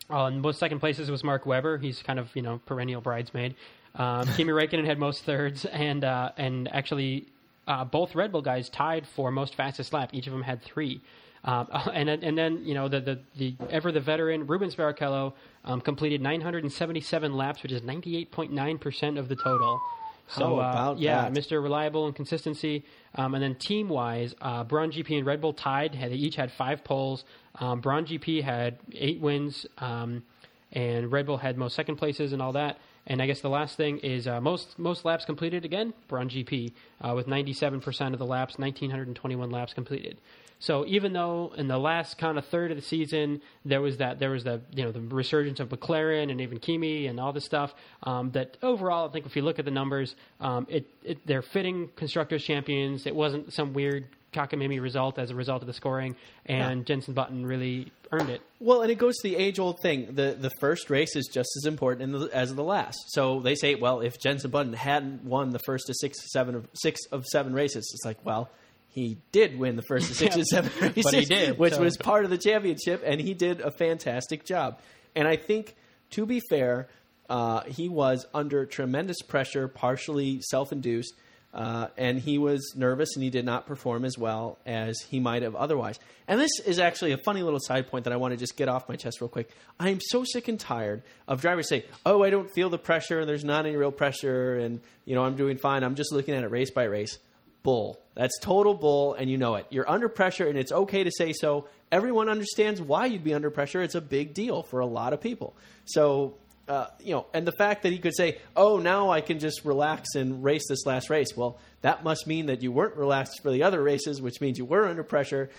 [0.09, 1.77] on most second places was Mark Webber.
[1.77, 3.55] He's kind of you know perennial bridesmaid.
[3.95, 7.27] Um, Kimi Räikkönen had most thirds, and uh, and actually
[7.67, 10.09] uh, both Red Bull guys tied for most fastest lap.
[10.13, 11.01] Each of them had three.
[11.45, 15.33] Um, and then- and then you know the the, the ever the veteran Rubens Barrichello
[15.65, 19.81] um, completed 977 laps, which is 98.9 percent of the total.
[20.29, 21.33] So uh, yeah, that?
[21.33, 21.61] Mr.
[21.61, 22.85] Reliable and consistency.
[23.15, 25.93] Um, and then team wise, uh, Brawn GP and Red Bull tied.
[25.93, 27.25] They each had five poles.
[27.55, 30.23] Um, Brawn GP had eight wins, um,
[30.71, 32.77] and Red Bull had most second places and all that.
[33.05, 35.93] And I guess the last thing is uh, most most laps completed again.
[36.07, 40.19] Brawn GP uh, with 97% of the laps, 1921 laps completed.
[40.59, 44.19] So even though in the last kind of third of the season there was that
[44.19, 47.43] there was the you know the resurgence of McLaren and even Kimi and all this
[47.43, 47.73] stuff,
[48.03, 51.41] um, that overall I think if you look at the numbers, um, it, it they're
[51.41, 53.05] fitting constructors champions.
[53.05, 56.15] It wasn't some weird cockamamie result as a result of the scoring,
[56.45, 58.41] and Jenson Button really earned it.
[58.59, 60.07] Well, and it goes to the age old thing.
[60.15, 62.97] The the first race is just as important in the, as the last.
[63.09, 66.67] So they say, well, if Jenson Button hadn't won the first of six, seven of
[66.73, 68.49] six of seven races, it's like, well,
[68.89, 70.41] he did win the first of six Yeah.
[70.41, 73.33] of seven races, But he did, which so- was part of the championship, and he
[73.33, 74.79] did a fantastic job.
[75.15, 75.75] And I think,
[76.11, 76.87] to be fair,
[77.29, 81.13] uh, he was under tremendous pressure, partially self-induced.
[81.53, 85.43] Uh, and he was nervous and he did not perform as well as he might
[85.43, 85.99] have otherwise.
[86.27, 88.69] And this is actually a funny little side point that I want to just get
[88.69, 89.51] off my chest real quick.
[89.79, 93.19] I am so sick and tired of drivers say, "Oh, I don't feel the pressure,
[93.19, 95.83] and there's not any real pressure, and you know I'm doing fine.
[95.83, 97.19] I'm just looking at it race by race."
[97.61, 97.99] Bull.
[98.15, 99.67] That's total bull, and you know it.
[99.69, 101.67] You're under pressure, and it's okay to say so.
[101.91, 103.81] Everyone understands why you'd be under pressure.
[103.81, 105.55] It's a big deal for a lot of people.
[105.85, 106.33] So
[106.67, 109.65] uh, you know, and the fact that he could say, "Oh, now I can just
[109.65, 113.51] relax and race this last race," well, that must mean that you weren't relaxed for
[113.51, 115.49] the other races, which means you were under pressure.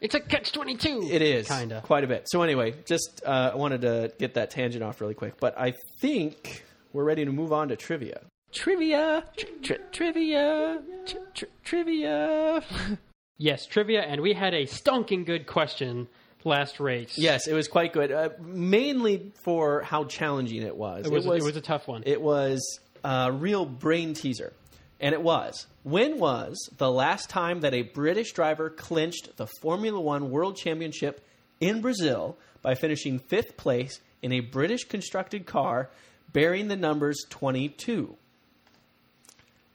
[0.00, 1.06] It's a catch twenty two.
[1.10, 1.82] It is kind of.
[1.82, 2.28] quite a bit.
[2.30, 5.74] So anyway, just uh, I wanted to get that tangent off really quick, but I
[6.00, 8.22] think we're ready to move on to trivia.
[8.52, 9.24] Trivia,
[9.62, 12.62] tri- trivia, tri- trivia.
[13.38, 16.08] yes, trivia, and we had a stonking good question
[16.44, 17.16] last race.
[17.16, 21.06] Yes, it was quite good, uh, mainly for how challenging it was.
[21.06, 21.26] it was.
[21.26, 22.02] It was, a tough one.
[22.06, 24.52] It was a real brain teaser.
[25.00, 25.66] And it was.
[25.82, 31.26] When was the last time that a British driver clinched the Formula One World Championship
[31.60, 35.90] in Brazil by finishing fifth place in a British constructed car
[36.32, 38.16] bearing the numbers 22?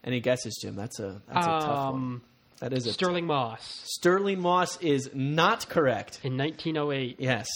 [0.04, 0.78] Any guesses, Jim?
[0.78, 2.22] That's a, that's a tough one.
[2.60, 6.20] That is a Stirling Moss Stirling Moss is not correct.
[6.24, 7.18] in 1908.
[7.20, 7.48] Yes.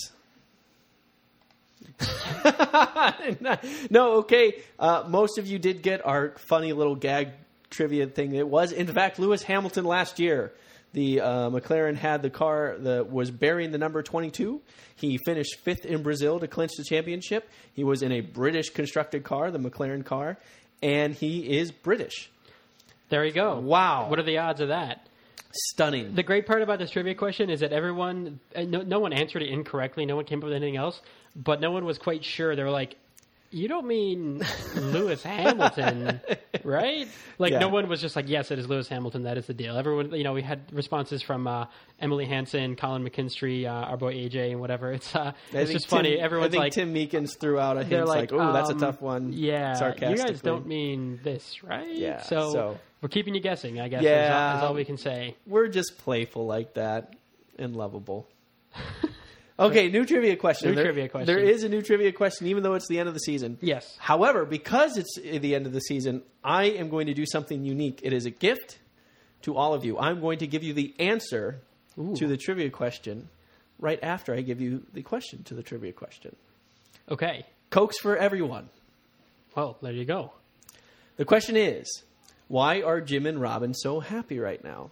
[3.90, 4.62] no, okay.
[4.80, 7.30] Uh, most of you did get our funny little gag
[7.70, 8.36] trivia thing.
[8.36, 10.52] It was, in fact, Lewis Hamilton last year.
[10.94, 14.62] The uh, McLaren had the car that was bearing the number 22.
[14.98, 17.50] He finished fifth in Brazil to clinch the championship.
[17.74, 20.38] He was in a British constructed car, the McLaren car,
[20.84, 22.30] and he is British.
[23.12, 23.60] There you go.
[23.60, 24.10] Wow.
[24.10, 25.06] What are the odds of that?
[25.54, 26.16] Stunning.
[26.16, 29.50] The great part about this trivia question is that everyone, no, no one answered it
[29.50, 30.06] incorrectly.
[30.06, 31.00] No one came up with anything else,
[31.36, 32.56] but no one was quite sure.
[32.56, 32.96] They were like,
[33.52, 34.42] "You don't mean
[34.76, 36.22] Lewis Hamilton,
[36.64, 37.06] right?"
[37.38, 37.60] Like Yeah.
[37.60, 39.24] no one was just like, "Yes, it is Lewis Hamilton.
[39.24, 41.66] That is the deal." Everyone, you know, we had responses from uh,
[42.00, 44.94] Emily Hansen, Colin McKinstry, uh, our boy AJ, and whatever.
[44.94, 46.12] It's uh, it's just funny.
[46.16, 48.70] Tim- Everyone's I think like, Tim Meekins threw out a hint like, like, "Oh, that's
[48.70, 50.32] a um, tough one." Yeah, you sarcastically.
[50.32, 51.94] guys don't mean this, right?
[51.94, 53.80] Yeah, So, so- we're keeping you guessing.
[53.80, 54.04] I guess.
[54.04, 54.26] Yeah.
[54.26, 55.36] is, all, is all we can say.
[55.46, 57.16] We're just playful like that
[57.58, 58.28] and lovable.
[59.60, 60.70] Okay, new trivia question.
[60.70, 61.28] New There- trivia question.
[61.28, 63.60] There is a new trivia question, even though it's the end of the season.
[63.62, 63.96] Yes.
[64.00, 68.00] However, because it's the end of the season, I am going to do something unique.
[68.02, 68.80] It is a gift
[69.44, 70.00] to all of you.
[70.00, 71.62] I'm going to give you the answer
[72.00, 72.16] Ooh.
[72.16, 73.30] to the trivia question
[73.78, 76.36] right after I give you the question to the trivia question.
[77.10, 77.46] Okay.
[77.70, 78.68] Cokes for everyone.
[79.56, 80.32] Well, there you go.
[81.18, 82.04] The question is
[82.52, 84.92] why are Jim and Robin so happy right now?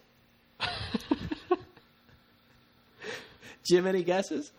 [3.67, 4.51] Jim, any guesses?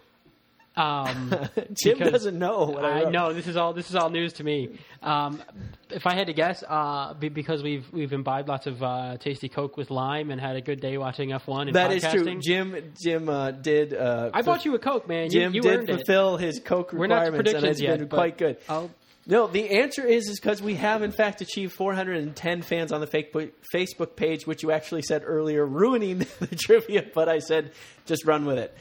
[0.76, 1.34] Um,
[1.72, 2.66] Jim doesn't know.
[2.66, 4.78] What I, I know this is all this is all news to me.
[5.02, 5.42] Um,
[5.90, 9.48] if I had to guess, uh, be, because we've we've imbibed lots of uh, tasty
[9.48, 12.12] Coke with lime and had a good day watching F1 and That is podcasting.
[12.24, 12.40] true.
[12.40, 13.94] Jim Jim uh, did.
[13.94, 15.28] Uh, I bought you a Coke, man.
[15.30, 15.96] Jim you did earned it.
[15.96, 18.58] fulfill his Coke requirements, and it's yet, been quite good.
[18.68, 18.90] I'll,
[19.26, 23.06] No, the answer is is because we have in fact achieved 410 fans on the
[23.06, 23.32] fake
[23.74, 27.04] Facebook page, which you actually said earlier, ruining the trivia.
[27.14, 27.72] But I said
[28.06, 28.74] just run with it.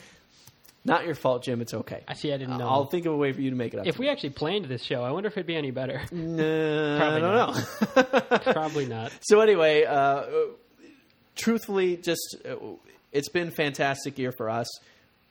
[0.86, 1.62] Not your fault, Jim.
[1.62, 2.04] It's okay.
[2.08, 2.34] I see.
[2.34, 2.68] I didn't know.
[2.68, 3.86] I'll think of a way for you to make it up.
[3.86, 6.02] if we actually planned this show, I wonder if it'd be any better.
[6.12, 8.54] No, Probably I don't know.
[8.54, 9.12] Probably not.
[9.22, 10.24] so anyway, uh,
[11.36, 12.56] truthfully, just uh,
[13.12, 14.68] it's been a fantastic year for us.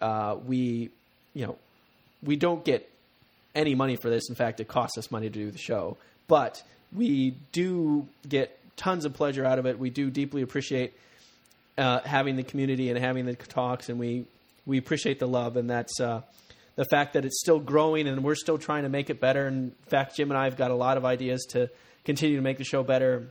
[0.00, 0.90] Uh, we,
[1.34, 1.56] you know,
[2.22, 2.88] we don't get
[3.58, 4.28] any money for this.
[4.28, 5.98] In fact, it costs us money to do the show,
[6.28, 6.62] but
[6.94, 9.78] we do get tons of pleasure out of it.
[9.78, 10.94] We do deeply appreciate
[11.76, 14.26] uh, having the community and having the talks, and we
[14.64, 16.22] we appreciate the love, and that's uh,
[16.76, 19.46] the fact that it's still growing, and we're still trying to make it better.
[19.48, 21.70] In fact, Jim and I have got a lot of ideas to
[22.04, 23.28] continue to make the show better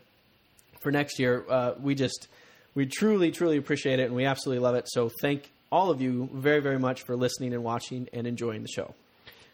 [0.81, 1.45] for next year.
[1.49, 2.27] Uh, we just
[2.75, 4.85] we truly truly appreciate it, and we absolutely love it.
[4.89, 8.69] So thank all of you very very much for listening and watching and enjoying the
[8.69, 8.93] show.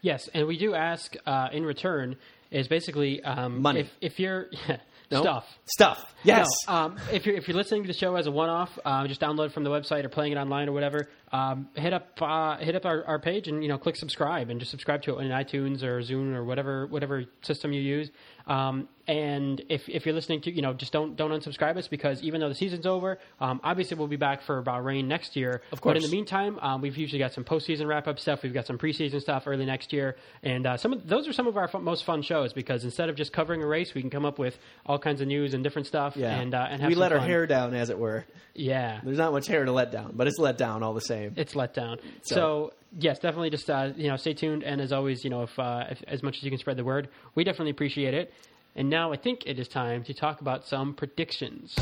[0.04, 2.16] Yes, and we do ask uh, in return
[2.50, 3.80] is basically um, Money.
[3.80, 4.48] If, if you're
[5.10, 5.20] No?
[5.22, 5.58] stuff.
[5.64, 6.14] stuff.
[6.24, 6.46] Yes.
[6.68, 9.20] No, um, if you're if you're listening to the show as a one-off, uh, just
[9.20, 11.08] download it from the website or playing it online or whatever.
[11.34, 14.60] Um, hit up uh, hit up our, our page and you know click subscribe and
[14.60, 18.08] just subscribe to it in iTunes or Zune or whatever whatever system you use.
[18.46, 22.22] Um, and if, if you're listening to you know just don't don't unsubscribe us because
[22.22, 25.62] even though the season's over, um, obviously we'll be back for Bahrain next year.
[25.72, 25.94] Of course.
[25.94, 28.42] But in the meantime, um, we've usually got some postseason wrap up stuff.
[28.42, 31.46] We've got some preseason stuff early next year, and uh, some of those are some
[31.46, 34.10] of our fun, most fun shows because instead of just covering a race, we can
[34.10, 34.56] come up with
[34.86, 36.16] all kinds of news and different stuff.
[36.16, 36.38] yeah.
[36.40, 37.28] and uh, and have we let our fun.
[37.28, 38.24] hair down, as it were.
[38.54, 41.23] Yeah, There's not much hair to let down, but it's let down all the same.
[41.36, 41.98] It's let down.
[42.22, 44.62] So- So, yes, definitely just uh, you know stay tuned.
[44.64, 46.84] And as always, you know if, uh, if as much as you can spread the
[46.84, 48.32] word, we definitely appreciate it.
[48.76, 51.74] And now I think it is time to talk about some predictions.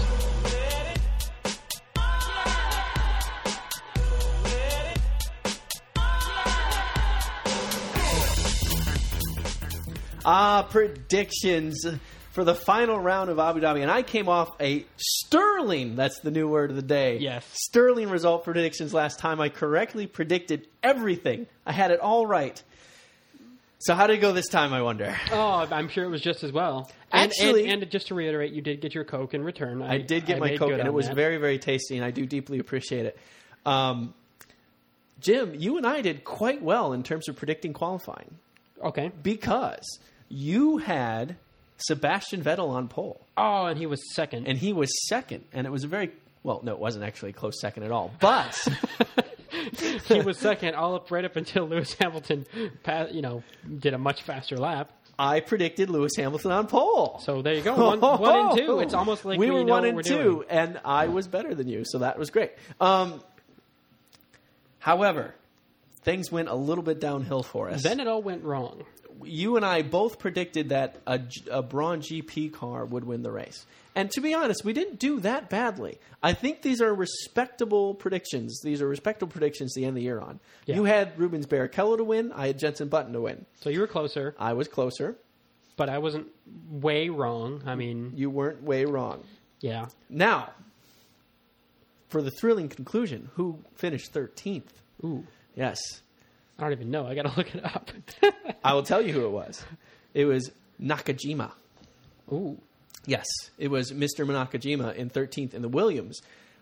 [10.25, 11.85] Ah, predictions
[12.33, 13.83] for the final round of Abu Dhabi.
[13.83, 17.19] And I came off a sterling, that's the new word of the day.
[17.19, 17.47] Yes.
[17.53, 19.41] Sterling result for predictions last time.
[19.41, 21.47] I correctly predicted everything.
[21.65, 22.61] I had it all right.
[23.81, 25.15] So how did it go this time, I wonder?
[25.33, 26.91] Oh, I'm sure it was just as well.
[27.11, 29.83] And, Actually- and, and just to reiterate, you did get your Coke in return.
[29.83, 31.17] I did get my Coke, and it was that.
[31.17, 33.19] very, very tasty, and I do deeply appreciate it.
[33.67, 34.15] Um,
[35.21, 38.37] Jim, you and I did quite well in terms of predicting qualifying
[38.83, 39.13] okay.
[39.23, 41.37] because you had
[41.85, 43.21] Sebastian Vettel on pole.
[43.37, 44.47] Oh, and he was second.
[44.47, 46.11] and he was second, and it was a very
[46.43, 46.61] well.
[46.63, 48.13] No, it wasn't actually a close second at all.
[48.21, 48.57] But
[50.07, 52.47] he was second all up right up until Lewis Hamilton,
[53.11, 53.43] you know,
[53.79, 54.93] did a much faster lap.
[55.19, 57.21] I predicted Lewis Hamilton on pole.
[57.23, 58.81] So there you go, one, one and two.
[58.81, 60.47] It's almost like we, we were one and we're two, doing.
[60.49, 62.53] and I was better than you, so that was great.
[62.81, 63.23] Um,
[64.79, 65.35] however,
[66.03, 67.83] things went a little bit downhill for us.
[67.83, 68.85] Then it all went wrong.
[69.27, 71.21] You and I both predicted that a,
[71.51, 73.65] a Brawn GP car would win the race.
[73.95, 75.99] And to be honest, we didn't do that badly.
[76.23, 78.61] I think these are respectable predictions.
[78.65, 80.41] These are respectable predictions to end of the year on.
[80.67, 80.77] Yeah.
[80.77, 82.33] You had Rubens Barrichello to win.
[82.33, 83.45] I had Jenson Button to win.
[83.61, 85.17] So you were closer, I was closer.
[85.77, 86.29] but I wasn't
[86.71, 87.63] way wrong.
[87.67, 89.25] I mean, You weren't way wrong.
[89.61, 89.89] yeah.
[90.09, 90.51] Now,
[92.09, 94.65] for the thrilling conclusion, who finished 13th?
[95.05, 95.79] Ooh, Yes.
[96.59, 97.07] I don't even know.
[97.07, 97.91] I got to look it up.
[98.65, 99.65] I will tell you who it was.
[100.15, 101.53] It was Nakajima.
[102.33, 102.59] Ooh,
[103.05, 103.27] Yes,
[103.59, 104.25] it was Mr.
[104.25, 106.21] Nakajima in 13th in the Williams.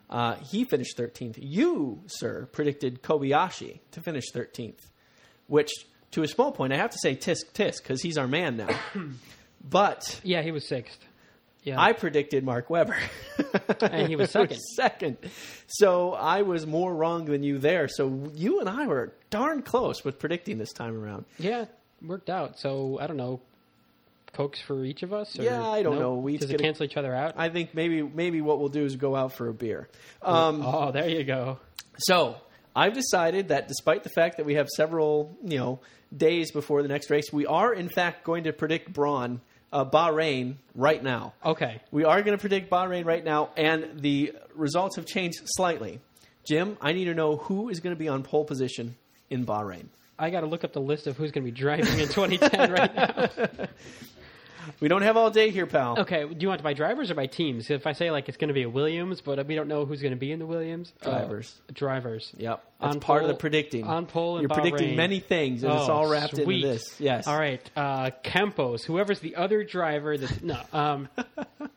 [0.09, 1.37] Uh, he finished 13th.
[1.39, 4.81] You, sir, predicted Kobayashi to finish 13th,
[5.47, 5.70] which,
[6.12, 8.68] to a small point, I have to say tisk tisk because he's our man now.
[9.68, 10.99] but yeah, he was sixth.
[11.63, 12.97] Yeah, I predicted Mark Webber.
[13.83, 14.59] And he was second.
[14.77, 15.17] second.
[15.67, 17.89] So I was more wrong than you there.
[17.89, 21.25] So you and I were darn close with predicting this time around.
[21.39, 21.65] yeah,
[22.03, 22.59] worked out.
[22.59, 23.41] So I don't know,
[24.33, 25.39] cokes for each of us.
[25.39, 26.01] Or Yeah, I don't no?
[26.01, 26.15] know.
[26.17, 27.35] We Does it cancel each other out?
[27.37, 29.89] I think maybe maybe what we'll do is go out for a beer.
[30.23, 31.59] Um, oh, there you go.
[31.99, 32.37] So
[32.77, 35.81] I've decided that despite the fact that we have several, you know,
[36.17, 39.41] days before the next race, we are in fact going to predict Brawn,
[39.73, 41.35] uh, Bahrain right now.
[41.45, 41.81] Okay.
[41.91, 46.01] We are going to predict Bahrain right now, and the results have changed slightly.
[46.49, 48.97] Jim, I need to know who is going to be on pole position
[49.29, 49.87] in Bahrain.
[50.18, 52.73] I got to look up the list of who's going to be driving in 2010
[52.73, 53.29] right now.
[54.79, 55.99] We don't have all day here, pal.
[56.01, 57.71] Okay, do you want it by drivers or by teams?
[57.71, 60.01] If I say like it's going to be a Williams, but we don't know who's
[60.01, 61.55] going to be in the Williams, uh, Drivers.
[61.73, 62.33] drivers.
[62.37, 63.85] Yep, that's On part of pole- the predicting.
[63.85, 64.97] on pole in You're predicting Bahrain.
[64.97, 66.62] many things, and it's Oh, all wrapped sweet.
[66.64, 67.01] into this.
[67.01, 67.27] Yes.
[67.27, 70.16] All right, uh, Campos, whoever's the other driver.
[70.16, 70.61] That's no.
[70.73, 71.68] Um, all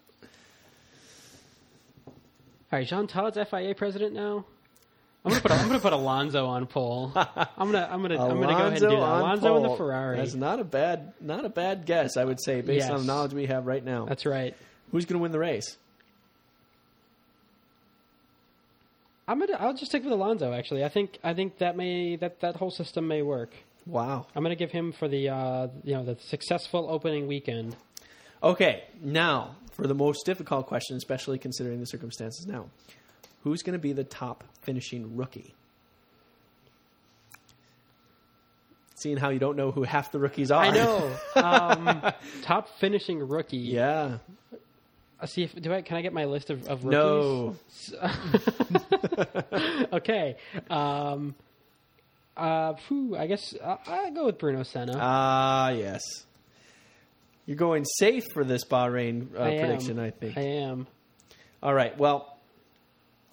[2.72, 4.46] right, Jean Todt's FIA president now.
[5.26, 7.12] I'm gonna put I'm gonna put Alonso on pole.
[7.16, 8.96] I'm gonna I'm gonna I'm gonna go ahead and do that.
[8.96, 9.78] on Alonso in the pole.
[9.78, 10.18] Ferrari.
[10.18, 12.18] That's not a bad, not a bad guess.
[12.18, 14.06] I would say, based on the knowledge we have right now.
[14.06, 14.56] That's right.
[14.92, 15.78] Who's going to win the race?
[19.28, 20.52] I'm gonna I'll just stick with Alonso.
[20.54, 23.54] Actually, I think I think that may that that whole system may work.
[23.86, 24.28] Wow.
[24.36, 27.76] I'm gonna give him for the uh, you know the successful opening weekend.
[28.42, 32.66] Okay, now for the most difficult question, especially considering the circumstances now.
[33.44, 35.54] Who's going to be the top finishing rookie?
[38.96, 40.64] Seeing how you don't know who half the rookies are.
[40.64, 41.12] I know.
[41.36, 43.58] Um, top finishing rookie.
[43.58, 44.20] yeah.
[45.20, 47.94] Uh, see if do I can I get my list of, of rookies?
[47.94, 48.16] No.
[49.94, 50.38] okay.
[50.70, 51.36] Um,
[52.36, 54.98] uh, phew, I guess I I go with Bruno Senna.
[55.00, 56.02] Ah, yes.
[57.46, 60.38] You're going safe for this Bahrain uh, I prediction, I think.
[60.38, 60.88] I am.
[61.62, 61.98] All right.
[61.98, 62.33] Well,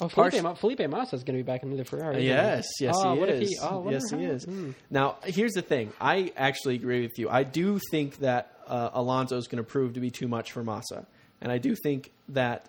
[0.00, 2.22] Oh, Felipe, Felipe Massa is going to be back in the Ferrari.
[2.22, 2.28] he?
[2.28, 3.50] Yes, yes, oh, he is.
[3.50, 4.44] He, oh, yes, he is.
[4.44, 4.70] hmm.
[4.90, 5.92] Now, here's the thing.
[6.00, 7.28] I actually agree with you.
[7.28, 10.64] I do think that uh, Alonso is going to prove to be too much for
[10.64, 11.06] Massa,
[11.40, 12.68] and I do think that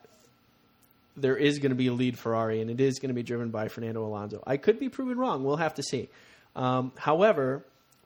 [1.18, 3.50] there is going to be a lead Ferrari, and it is going to be driven
[3.50, 4.44] by Fernando Alonso.
[4.46, 5.44] I could be proven wrong.
[5.44, 6.10] We'll have to see.
[6.56, 7.64] Um, however,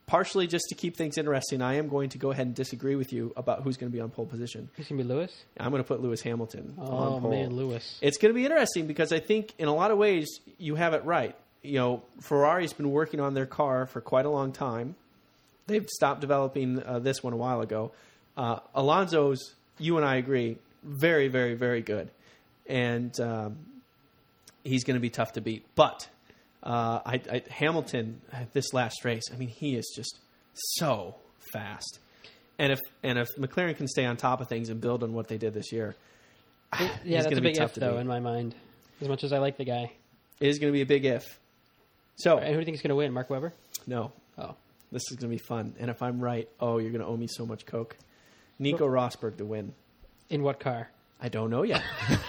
[0.08, 3.12] partially just to keep things interesting, I am going to go ahead and disagree with
[3.12, 4.70] you about who's going to be on pole position.
[4.78, 5.32] He's going to be Lewis.
[5.60, 6.84] I'm going to put Lewis Hamilton Oh
[7.16, 7.32] on pole.
[7.32, 7.98] man, Lewis.
[8.02, 10.94] It's going to be interesting because I think in a lot of ways you have
[10.94, 11.36] it right.
[11.64, 14.96] You know, Ferrari's been working on their car for quite a long time.
[15.68, 17.92] They've stopped developing uh, this one a while ago.
[18.38, 22.12] Uh, Alonso's, you and I agree, very, very, very good,
[22.68, 23.58] and um,
[24.64, 25.66] he's going to be tough to beat.
[25.74, 26.08] But
[26.66, 30.20] uh, I, I, Hamilton, uh, this last race, I mean, he is just
[30.54, 31.16] so
[31.54, 32.00] fast.
[32.58, 35.28] And if and if McLaren can stay on top of things and build on what
[35.28, 35.96] they did this year,
[36.80, 38.00] Yeah, he's that's a be big tough if to though beat.
[38.02, 38.56] in my mind.
[39.02, 39.92] As much as I like the guy,
[40.40, 41.24] It is going to be a big if.
[42.16, 43.12] So, and who do you think is going to win?
[43.12, 43.52] Mark Webber.
[43.86, 44.56] no, Oh,
[44.92, 45.76] this is going to be fun.
[45.80, 47.98] And if I'm right, oh, you're going to owe me so much Coke.
[48.58, 49.74] Nico Rosberg to win.
[50.30, 50.90] in what car?
[51.22, 51.82] I don't know yet.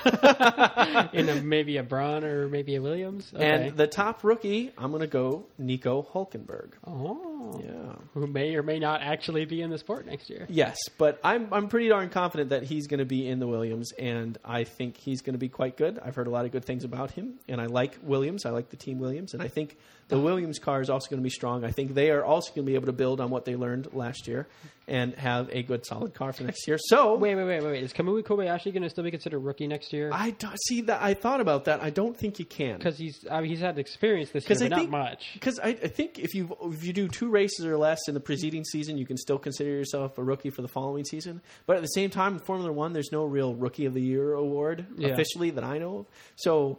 [1.12, 3.30] in a, maybe a Brawn or maybe a Williams.
[3.34, 3.44] Okay.
[3.44, 6.70] And the top rookie, I'm going to go Nico Hulkenberg.
[6.86, 7.94] oh, Yeah.
[8.14, 10.46] who may or may not actually be in the sport next year.
[10.48, 13.92] Yes, but I'm I'm pretty darn confident that he's going to be in the Williams,
[13.92, 15.98] and I think he's going to be quite good.
[15.98, 18.46] I've heard a lot of good things about him, and I like Williams.
[18.46, 19.76] I like the team Williams, and I think
[20.08, 21.64] the Williams car is also going to be strong.
[21.64, 23.88] I think they are also going to be able to build on what they learned
[23.92, 24.46] last year
[24.88, 26.78] and have a good, solid car for next year.
[26.80, 27.82] So Wait, wait, wait, wait, wait.
[27.82, 30.10] Is Kamui Kobayashi going to still be considered rookie next year?
[30.12, 31.02] I do- see that.
[31.02, 31.82] I thought about that.
[31.82, 32.76] I don't think he can.
[32.78, 35.30] Because he's I mean, he's had experience this year, but I not much.
[35.34, 38.20] because I, I think if you if you do two races or less in the
[38.20, 41.40] preceding season, you can still consider yourself a rookie for the following season.
[41.66, 44.34] But at the same time, in Formula One, there's no real Rookie of the Year
[44.34, 45.08] award Yeah.
[45.08, 46.06] officially that I know of.
[46.36, 46.78] So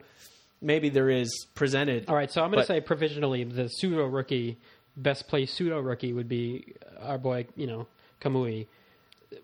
[0.62, 2.10] maybe there is presented.
[2.10, 4.58] All right, so I'm going to say provisionally the pseudo rookie,
[4.96, 7.88] best place pseudo rookie would be our boy, you know,
[8.22, 8.68] Kamui.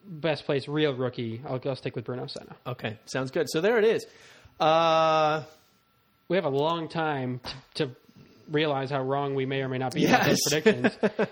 [0.05, 2.55] Best place real rookie, I'll, I'll stick with Bruno Senna.
[2.65, 3.47] Okay, sounds good.
[3.49, 4.05] So there it is.
[4.59, 5.43] Uh,
[6.29, 7.41] We have a long time
[7.75, 7.91] to, to
[8.49, 10.25] realize how wrong we may or may not be Yes.
[10.27, 10.97] those predictions.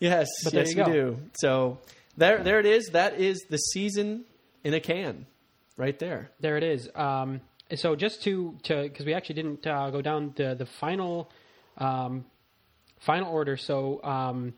[0.00, 1.18] yes, But there yes, you we do.
[1.40, 1.78] So
[2.16, 2.90] there, there it is.
[2.92, 4.24] That is the season
[4.64, 5.26] in a can,
[5.76, 6.30] right there.
[6.40, 6.88] There it is.
[6.94, 7.40] Um,
[7.74, 11.30] so just to to because we actually didn't uh, go down the the final
[11.78, 12.24] um,
[13.00, 13.56] final order.
[13.56, 14.54] So um,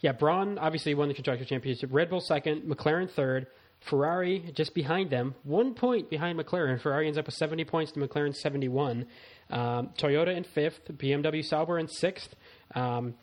[0.00, 1.90] yeah, Brawn obviously won the constructor championship.
[1.92, 3.46] Red Bull second, McLaren third,
[3.80, 6.80] Ferrari just behind them, one point behind McLaren.
[6.80, 9.06] Ferrari ends up with seventy points to McLaren seventy one.
[9.50, 12.34] Um, Toyota in fifth, BMW Sauber in sixth.
[12.74, 13.14] Um,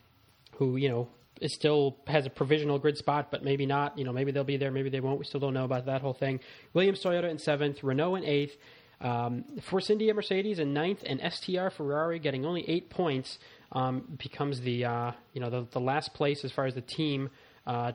[0.58, 1.08] who you know
[1.42, 3.98] is still has a provisional grid spot, but maybe not.
[3.98, 5.20] You know, maybe they'll be there, maybe they won't.
[5.20, 6.40] We still don't know about that whole thing.
[6.74, 8.56] Williams, Toyota in seventh, Renault in eighth,
[9.02, 13.38] um, Force India, Mercedes in ninth, and STR Ferrari getting only eight points
[13.72, 17.30] um, becomes the uh, you know the, the last place as far as the team.
[17.68, 17.92] Uh,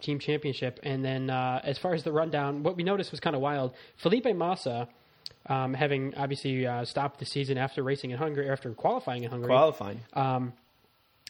[0.00, 3.34] Team championship, and then uh, as far as the rundown, what we noticed was kind
[3.34, 3.74] of wild.
[3.96, 4.86] Felipe Massa,
[5.46, 9.48] um, having obviously uh, stopped the season after racing in Hungary, after qualifying in Hungary,
[9.48, 9.98] Qualifying.
[10.12, 10.52] um,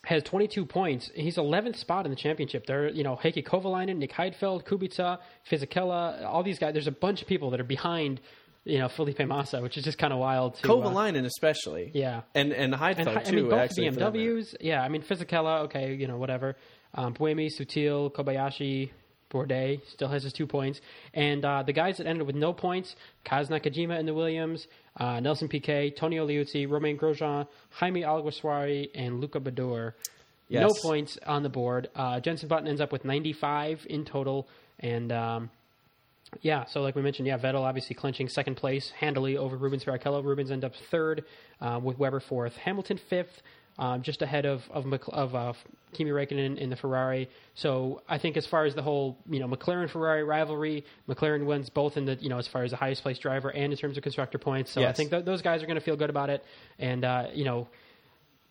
[0.05, 1.11] has 22 points.
[1.15, 2.66] He's 11th spot in the championship.
[2.66, 5.19] There, you know, Heikki Kovalainen, Nick Heidfeld, Kubica,
[5.51, 6.74] Fisichella, all these guys.
[6.74, 8.20] There's a bunch of people that are behind,
[8.65, 10.55] you know, Felipe Massa, which is just kind of wild.
[10.57, 11.91] To, uh, Kovalainen, especially.
[11.95, 12.23] yeah.
[12.35, 13.31] And and Heidfeld And too.
[13.31, 14.19] I mean, both actually, for that matter.
[14.19, 14.55] BMWs.
[14.61, 16.57] Yeah, I mean, Fisichella, okay, you know, whatever.
[16.95, 18.91] Um, Buemi, Sutil, Kobayashi,
[19.31, 20.81] Bourdais still has his two points.
[21.15, 22.95] And uh, the guys that ended with no points,
[23.25, 24.67] Kaz Nakajima in the Williams,
[24.99, 29.95] uh, Nelson Piquet, Tonio Liuzzi, Romain Grosjean, Jaime Alguersuari, and Luca Badoer.
[30.51, 31.89] No points on the board.
[31.97, 34.47] Uh, Jenson Button ends up with 95 in total.
[34.81, 35.51] And um,
[36.41, 40.25] yeah, so like we mentioned, yeah, Vettel obviously clinching second place handily over Rubens Barrichello.
[40.25, 41.25] Rubens end up third
[41.61, 42.57] uh, with Webber fourth.
[42.57, 43.43] Hamilton fifth,
[43.79, 45.53] um, just ahead of of, of uh,
[45.93, 47.29] Kimi Räikkönen in the Ferrari.
[47.55, 51.69] So I think as far as the whole you know McLaren Ferrari rivalry, McLaren wins
[51.69, 53.97] both in the you know as far as the highest place driver and in terms
[53.97, 54.71] of constructor points.
[54.73, 56.45] So I think th- those guys are going to feel good about it,
[56.79, 57.69] and uh, you know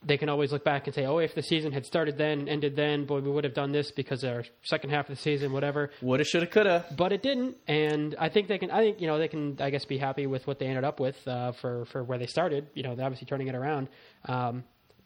[0.04, 2.76] they can always look back and say, oh, if the season had started then ended
[2.76, 5.92] then, boy, we would have done this because our second half of the season, whatever
[6.02, 6.86] Woulda, shoulda, coulda.
[6.98, 8.72] but it didn't, and I think they can.
[8.72, 9.58] I think you know they can.
[9.60, 12.28] I guess be happy with what they ended up with uh, for for where they
[12.28, 12.68] started.
[12.74, 13.90] You know, they're obviously turning it around.
[14.26, 14.64] Um,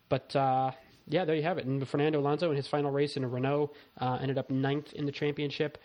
[0.08, 0.72] but uh,
[1.08, 1.66] yeah, there you have it.
[1.66, 5.06] And Fernando Alonso in his final race in a Renault uh, ended up ninth in
[5.06, 5.78] the championship.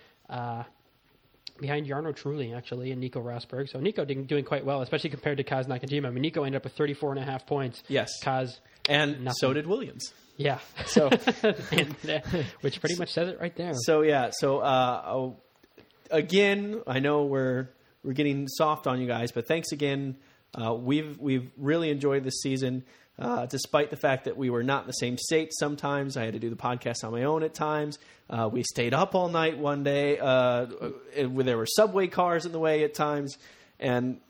[1.60, 3.68] Behind Jarno Trulli, actually, and Nico Rosberg.
[3.68, 6.06] So Nico doing, doing quite well, especially compared to Kaz Nakajima.
[6.06, 7.82] I mean, Nico ended up with 34 and a half points.
[7.88, 8.10] Yes.
[8.24, 8.58] Kaz,
[8.88, 9.32] And Nothing.
[9.38, 10.12] so did Williams.
[10.36, 10.58] yeah.
[10.86, 11.08] So
[11.72, 12.20] and, uh,
[12.62, 13.72] which pretty much says it right there.
[13.74, 15.36] So yeah, so uh, oh,
[16.10, 17.68] again, I know we're
[18.02, 20.16] we're getting soft on you guys, but thanks again.
[20.54, 22.84] Uh, we've we've really enjoyed this season,
[23.20, 25.52] uh, despite the fact that we were not in the same state.
[25.52, 27.42] Sometimes I had to do the podcast on my own.
[27.42, 27.98] At times,
[28.28, 30.18] uh, we stayed up all night one day.
[30.18, 30.66] Uh,
[31.14, 33.36] there were subway cars in the way at times,
[33.78, 34.20] and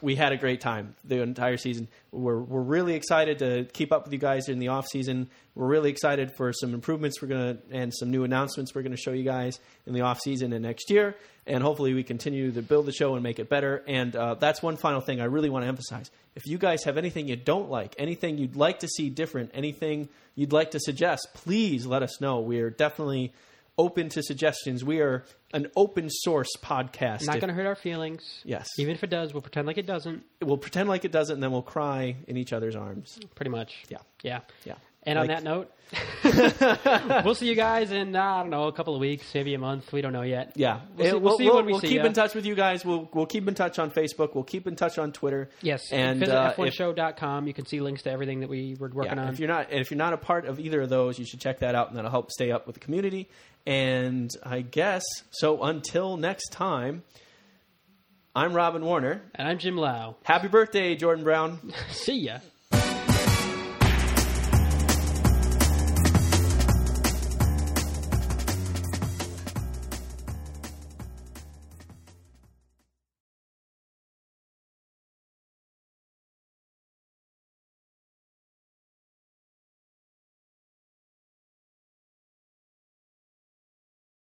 [0.00, 1.88] we had a great time the entire season.
[2.10, 5.28] We're we're really excited to keep up with you guys in the off season.
[5.54, 9.12] We're really excited for some improvements we're gonna and some new announcements we're gonna show
[9.12, 11.16] you guys in the off season and next year.
[11.46, 13.82] And hopefully we continue to build the show and make it better.
[13.88, 16.10] And uh, that's one final thing I really want to emphasize.
[16.36, 20.08] If you guys have anything you don't like, anything you'd like to see different, anything
[20.36, 22.40] you'd like to suggest, please let us know.
[22.40, 23.32] We are definitely
[23.78, 24.84] open to suggestions.
[24.84, 27.26] We are an open source podcast.
[27.26, 28.42] Not going to hurt our feelings.
[28.44, 28.68] Yes.
[28.78, 30.24] Even if it does, we'll pretend like it doesn't.
[30.42, 33.18] we'll pretend like it doesn't, and then we'll cry in each other's arms.
[33.34, 33.82] Pretty much.
[33.88, 33.98] Yeah.
[34.22, 34.40] Yeah.
[34.64, 34.74] Yeah.
[35.04, 35.72] And on that note,
[37.24, 39.58] we'll see you guys in uh, I don't know a couple of weeks, maybe a
[39.58, 39.92] month.
[39.92, 40.52] We don't know yet.
[40.54, 42.04] Yeah, We'll see- It- we'll see when we we'll see keep ya.
[42.04, 42.84] in touch with you guys.
[42.84, 44.34] We'll we'll keep in touch on Facebook.
[44.34, 45.50] We'll keep in touch on Twitter.
[45.60, 45.90] Yes.
[45.90, 47.46] and visit uh, if, f1show.com.
[47.48, 49.32] You can see links to everything that we were working yeah, on.
[49.32, 51.40] if you're not and if you're not a part of either of those, you should
[51.40, 53.28] check that out, and that'll help stay up with the community.
[53.66, 55.62] And I guess so.
[55.62, 57.02] Until next time,
[58.34, 59.20] I'm Robin Warner.
[59.34, 60.16] and I'm Jim Lau.
[60.22, 61.72] Happy birthday, Jordan Brown.
[61.90, 62.38] see ya.